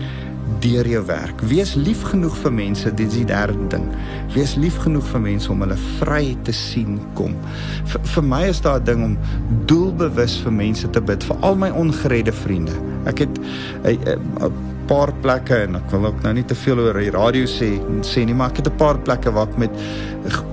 deur 0.60 0.88
jou 0.88 1.02
werk. 1.08 1.40
Wees 1.50 1.74
lief 1.74 2.02
genoeg 2.10 2.36
vir 2.42 2.52
mense, 2.52 2.92
dit 2.94 3.06
is 3.06 3.18
die 3.20 3.28
derde 3.28 3.68
ding. 3.72 3.86
Wees 4.34 4.56
lief 4.60 4.78
genoeg 4.82 5.06
vir 5.12 5.22
mense 5.24 5.50
om 5.52 5.64
hulle 5.64 5.78
vry 5.98 6.36
te 6.46 6.54
sien 6.56 6.98
kom. 7.18 7.34
V 7.86 8.00
vir 8.14 8.24
my 8.24 8.42
is 8.48 8.60
daar 8.60 8.80
'n 8.80 8.84
ding 8.84 9.04
om 9.04 9.18
doelbewus 9.66 10.38
vir 10.44 10.52
mense 10.52 10.90
te 10.90 11.00
bid, 11.00 11.24
vir 11.24 11.36
al 11.40 11.56
my 11.56 11.70
ongeredde 11.70 12.32
vriende. 12.32 12.72
Ek 13.06 13.18
het 13.18 13.38
'n 13.84 14.52
paar 14.86 15.12
plekke 15.12 15.62
en 15.66 15.76
ek 15.76 15.90
wil 15.90 16.06
ook 16.06 16.22
nou 16.22 16.34
nie 16.34 16.44
te 16.44 16.54
veel 16.54 16.78
oor 16.78 16.94
die 16.94 17.10
radio 17.10 17.44
sê 17.44 17.80
sê 18.02 18.24
nie, 18.24 18.34
maar 18.34 18.50
ek 18.50 18.56
het 18.56 18.68
'n 18.68 18.76
paar 18.76 18.98
plekke 18.98 19.32
waar 19.32 19.48
ek 19.48 19.58
met 19.58 19.70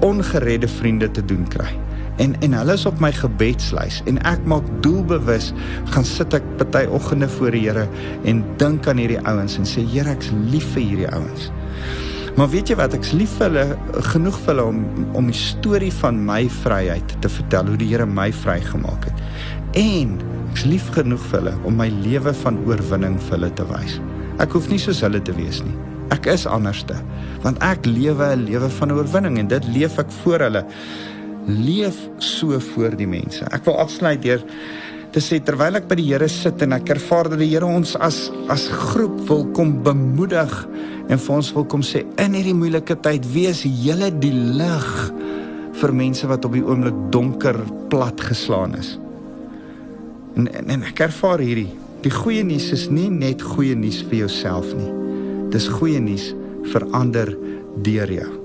ongeredde 0.01 0.67
vriende 0.67 1.11
te 1.11 1.25
doen 1.25 1.47
kry 1.47 1.92
en 2.21 2.35
en 2.45 2.53
hulle 2.53 2.73
is 2.77 2.85
op 2.85 2.99
my 3.01 3.11
gebedslys 3.15 4.01
en 4.09 4.19
ek 4.29 4.43
maak 4.49 4.65
doelbewus 4.85 5.51
gaan 5.93 6.05
sit 6.07 6.33
ek 6.37 6.45
party 6.59 6.85
oggende 6.93 7.29
voor 7.37 7.55
die 7.55 7.63
Here 7.65 7.87
en 8.29 8.43
dink 8.61 8.87
aan 8.87 9.01
hierdie 9.01 9.21
ouens 9.29 9.57
en 9.57 9.67
sê 9.69 9.85
Here 9.93 10.13
ek's 10.13 10.31
lief 10.51 10.67
vir 10.75 10.83
hierdie 10.83 11.11
ouens. 11.13 11.49
Maar 12.37 12.49
weet 12.49 12.71
jy 12.71 12.77
wat 12.79 12.95
ek's 12.97 13.13
lief 13.13 13.33
vir 13.37 13.51
hulle 13.51 14.03
genoeg 14.09 14.37
vir 14.41 14.53
hulle 14.53 14.67
om 14.71 14.83
om 15.19 15.29
die 15.29 15.37
storie 15.37 15.93
van 16.01 16.21
my 16.25 16.41
vryheid 16.63 17.15
te 17.21 17.29
vertel 17.29 17.71
hoe 17.71 17.79
die 17.81 17.91
Here 17.93 18.09
my 18.09 18.29
vrygemaak 18.43 19.09
het. 19.09 19.23
En 19.79 20.17
ek's 20.51 20.67
lief 20.69 20.89
genoeg 20.93 21.21
vir 21.31 21.41
hulle 21.41 21.55
om 21.69 21.77
my 21.77 21.89
lewe 22.03 22.33
van 22.43 22.59
oorwinning 22.67 23.17
vir 23.25 23.37
hulle 23.37 23.51
te 23.57 23.65
wys. 23.69 23.97
Ek 24.41 24.53
hoef 24.53 24.69
nie 24.69 24.81
soos 24.81 25.01
hulle 25.05 25.21
te 25.21 25.33
wees 25.37 25.61
nie. 25.65 25.75
Ek 26.13 26.27
is 26.29 26.45
anderste 26.49 26.97
want 27.43 27.57
ek 27.65 27.85
lewe 27.85 28.33
'n 28.35 28.45
lewe 28.45 28.69
van 28.69 28.91
oorwinning 28.91 29.39
en 29.39 29.47
dit 29.47 29.65
leef 29.73 29.97
ek 29.99 30.11
voor 30.23 30.39
hulle 30.45 30.65
leef 31.47 31.97
so 32.23 32.59
voor 32.73 32.95
die 32.97 33.09
mense. 33.09 33.45
Ek 33.51 33.65
wil 33.67 33.79
afsluit 33.83 34.21
deur 34.23 34.43
te 35.13 35.21
sê 35.21 35.37
terwyl 35.45 35.77
ek 35.77 35.85
by 35.89 35.97
die 35.99 36.07
Here 36.09 36.27
sit 36.31 36.61
en 36.65 36.73
ek 36.73 36.89
ervaar 36.95 37.29
dat 37.29 37.41
die 37.41 37.51
Here 37.51 37.67
ons 37.69 37.93
as 38.01 38.25
as 38.53 38.65
groep 38.71 39.19
wil 39.29 39.45
kom 39.53 39.75
bemoedig 39.85 40.55
en 41.11 41.19
vir 41.19 41.35
ons 41.35 41.51
wil 41.53 41.67
kom 41.69 41.83
sê 41.85 42.01
in 42.21 42.37
hierdie 42.37 42.55
moeilike 42.57 42.97
tyd 43.05 43.27
wees 43.35 43.61
julle 43.67 44.09
die 44.23 44.33
lig 44.33 44.91
vir 45.83 45.93
mense 45.93 46.29
wat 46.29 46.45
op 46.47 46.57
die 46.57 46.65
oomblik 46.65 46.97
donker 47.13 47.59
plat 47.91 48.21
geslaan 48.29 48.77
is. 48.79 48.95
En, 50.37 50.47
en 50.49 50.77
en 50.79 50.85
ek 50.89 51.05
ervaar 51.09 51.43
hierdie 51.43 51.69
die 52.03 52.11
goeie 52.13 52.43
nuus 52.43 52.71
is 52.75 52.89
nie 52.91 53.09
net 53.13 53.43
goeie 53.53 53.77
nuus 53.79 54.01
vir 54.09 54.25
jouself 54.25 54.73
nie. 54.75 54.89
Dis 55.53 55.69
goeie 55.71 56.01
nuus 56.03 56.31
vir 56.73 56.89
ander 56.97 57.37
deur 57.85 58.11
jou. 58.11 58.42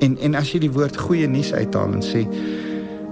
En 0.00 0.16
en 0.18 0.34
as 0.38 0.52
jy 0.54 0.62
die 0.64 0.72
woord 0.72 0.96
goeie 0.96 1.28
nuus 1.28 1.52
uithaal 1.52 1.92
en 1.98 2.04
sê 2.04 2.24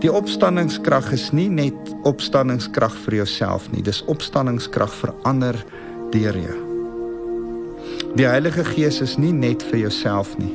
die 0.00 0.12
opstandingskrag 0.14 1.10
is 1.12 1.26
nie 1.34 1.48
net 1.50 1.92
opstandingskrag 2.06 2.94
vir 3.04 3.18
jouself 3.20 3.66
nie, 3.72 3.82
dis 3.82 4.00
opstandingskrag 4.06 4.94
vir 5.00 5.12
ander 5.28 5.58
deur 6.14 6.38
jou. 6.38 6.56
Die 8.16 8.28
Heilige 8.28 8.64
Gees 8.64 9.02
is 9.04 9.18
nie 9.18 9.34
net 9.34 9.62
vir 9.68 9.82
jouself 9.88 10.32
nie. 10.38 10.54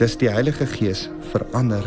Dis 0.00 0.16
die 0.18 0.32
Heilige 0.32 0.66
Gees 0.66 1.06
vir 1.30 1.44
ander 1.54 1.86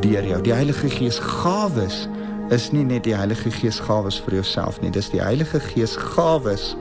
deur 0.00 0.24
jou. 0.24 0.40
Die 0.46 0.54
Heilige 0.54 0.88
Gees 0.94 1.20
gawes 1.20 2.06
is 2.54 2.70
nie 2.72 2.86
net 2.86 3.04
die 3.04 3.16
Heilige 3.18 3.50
Gees 3.50 3.82
gawes 3.82 4.22
vir 4.22 4.40
jouself 4.40 4.80
nie, 4.80 4.94
dis 4.94 5.10
die 5.12 5.22
Heilige 5.22 5.60
Gees 5.74 5.98
gawes 6.14 6.72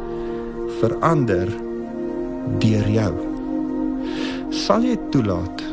vir 0.79 0.95
ander 1.01 1.49
deur 2.61 2.93
jou 2.93 3.34
sal 4.55 4.85
jy 4.87 4.95
toelaat 5.11 5.63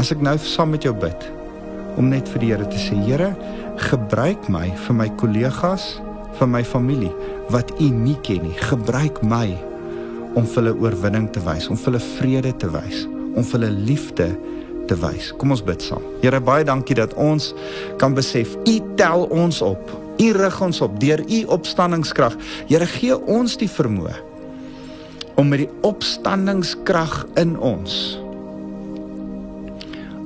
as 0.00 0.10
ek 0.10 0.22
nou 0.24 0.34
saam 0.42 0.72
met 0.74 0.84
jou 0.84 0.92
bid 0.96 1.28
om 2.00 2.08
net 2.10 2.26
vir 2.32 2.42
die 2.42 2.50
Here 2.50 2.66
te 2.66 2.80
sê 2.80 2.96
Here 3.06 3.30
gebruik 3.90 4.48
my 4.50 4.66
vir 4.86 4.96
my 4.98 5.06
kollegas 5.20 5.94
vir 6.38 6.50
my 6.50 6.64
familie 6.66 7.12
wat 7.54 7.70
u 7.78 7.88
nie 7.92 8.16
ken 8.26 8.42
nie. 8.42 8.56
Gebruik 8.66 9.20
my 9.22 9.46
om 10.34 10.46
vir 10.48 10.62
hulle 10.62 10.74
oorwinning 10.82 11.28
te 11.30 11.42
wys 11.44 11.68
om 11.70 11.78
vir 11.78 11.92
hulle 11.92 12.02
vrede 12.16 12.54
te 12.58 12.70
wys 12.74 13.04
om 13.34 13.42
vir 13.42 13.60
hulle 13.60 13.86
liefde 13.86 14.28
te 14.90 14.98
wys. 15.00 15.30
Kom 15.38 15.54
ons 15.54 15.62
bid 15.64 15.82
saam. 15.82 16.02
Here 16.22 16.42
baie 16.42 16.66
dankie 16.66 16.98
dat 16.98 17.14
ons 17.20 17.52
kan 18.02 18.16
besef 18.18 18.56
u 18.66 18.76
tel 18.98 19.28
ons 19.30 19.62
op 19.64 19.94
u 20.18 20.28
rig 20.34 20.60
ons 20.62 20.82
op 20.82 20.98
deur 21.02 21.22
u 21.22 21.40
opstandingskrag. 21.54 22.36
Here 22.70 22.86
gee 22.98 23.16
ons 23.30 23.58
die 23.62 23.70
vermoë 23.70 24.18
om 25.38 25.48
met 25.50 25.64
die 25.64 25.70
opstandingskrag 25.86 27.24
in 27.40 27.56
ons 27.58 28.23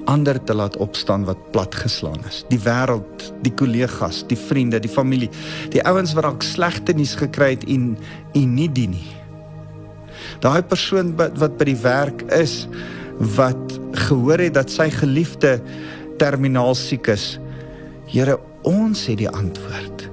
ander 0.09 0.39
te 0.45 0.55
laat 0.57 0.77
opstaan 0.81 1.27
wat 1.29 1.41
platgeslaan 1.53 2.21
is. 2.29 2.41
Die 2.49 2.61
wêreld, 2.65 3.29
die 3.45 3.53
kollegas, 3.53 4.23
die 4.31 4.39
vriende, 4.41 4.81
die 4.81 4.93
familie, 4.93 5.29
die 5.73 5.83
ouens 5.85 6.15
wat 6.17 6.25
dalk 6.25 6.47
slegte 6.47 6.95
nuus 6.97 7.15
gekry 7.21 7.53
het 7.57 7.67
en 7.69 7.93
en 8.39 8.55
nie 8.57 8.71
dien 8.73 8.97
nie. 8.97 9.11
Daai 10.43 10.63
persoon 10.63 11.15
wat, 11.19 11.37
by 11.59 11.69
die 11.69 11.79
werk 11.83 12.25
is 12.35 12.67
wat 13.37 13.79
gehoor 14.09 14.41
het 14.43 14.57
dat 14.57 14.73
sy 14.73 14.89
geliefde 14.95 15.59
terminaal 16.23 16.75
siek 16.79 17.11
is. 17.13 17.37
Here, 18.09 18.39
ons 18.67 19.07
het 19.11 19.21
die 19.21 19.31
antwoord. 19.31 20.07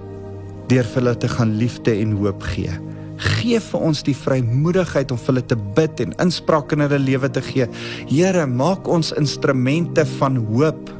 Deur 0.69 0.88
vir 0.91 1.01
hulle 1.01 1.15
te 1.21 1.29
gaan 1.29 1.55
liefde 1.60 1.93
en 1.93 2.17
hoop 2.19 2.43
gee. 2.55 2.73
Gee 3.17 3.62
vir 3.63 3.84
ons 3.88 4.01
die 4.04 4.15
vrymoedigheid 4.17 5.12
om 5.13 5.19
vir 5.19 5.32
hulle 5.34 5.45
te 5.47 5.58
bid 5.78 6.01
en 6.04 6.15
inspraak 6.23 6.73
in 6.75 6.84
hulle 6.84 6.99
lewe 6.99 7.30
te 7.32 7.43
gee. 7.45 7.67
Here, 8.10 8.45
maak 8.45 8.89
ons 8.91 9.13
instrumente 9.15 10.06
van 10.17 10.41
hoop 10.51 10.91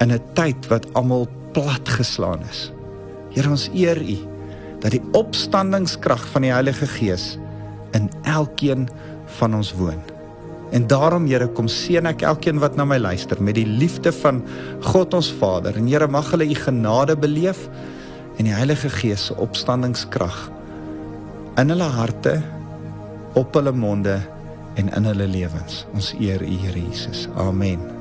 in 0.00 0.12
'n 0.12 0.20
tyd 0.34 0.68
wat 0.70 0.86
almal 0.94 1.28
platgeslaan 1.52 2.40
is. 2.50 2.72
Here, 3.34 3.50
ons 3.50 3.68
eer 3.74 4.00
U 4.00 4.16
dat 4.80 4.92
die 4.92 5.02
opstandingskrag 5.12 6.22
van 6.32 6.42
die 6.42 6.52
Heilige 6.52 6.86
Gees 6.86 7.38
in 7.92 8.10
elkeen 8.22 8.88
van 9.38 9.54
ons 9.54 9.74
woon. 9.74 10.00
En 10.70 10.86
daarom 10.86 11.26
Here 11.26 11.48
kom 11.48 11.68
seën 11.68 12.06
ek 12.06 12.22
elkeen 12.22 12.60
wat 12.60 12.76
na 12.76 12.84
my 12.84 12.98
luister 12.98 13.42
met 13.42 13.54
die 13.54 13.66
liefde 13.66 14.12
van 14.12 14.42
God 14.80 15.14
ons 15.14 15.32
Vader. 15.32 15.76
En 15.76 15.86
Here 15.86 16.08
mag 16.08 16.30
hulle 16.30 16.44
U 16.44 16.54
genade 16.54 17.16
beleef 17.16 17.68
en 18.38 18.44
die 18.44 18.54
Heilige 18.54 18.88
Gees 18.88 19.26
se 19.26 19.36
opstandingskrag 19.36 20.57
in 21.58 21.72
hulle 21.72 21.90
harte, 21.90 22.38
op 23.34 23.54
hulle 23.58 23.72
monde 23.74 24.20
en 24.78 24.90
in 24.94 25.10
hulle 25.10 25.26
lewens. 25.26 25.84
Ons 25.94 26.14
eer 26.20 26.42
U, 26.42 26.58
Here 26.62 26.80
Jesus. 26.80 27.26
Amen. 27.36 27.97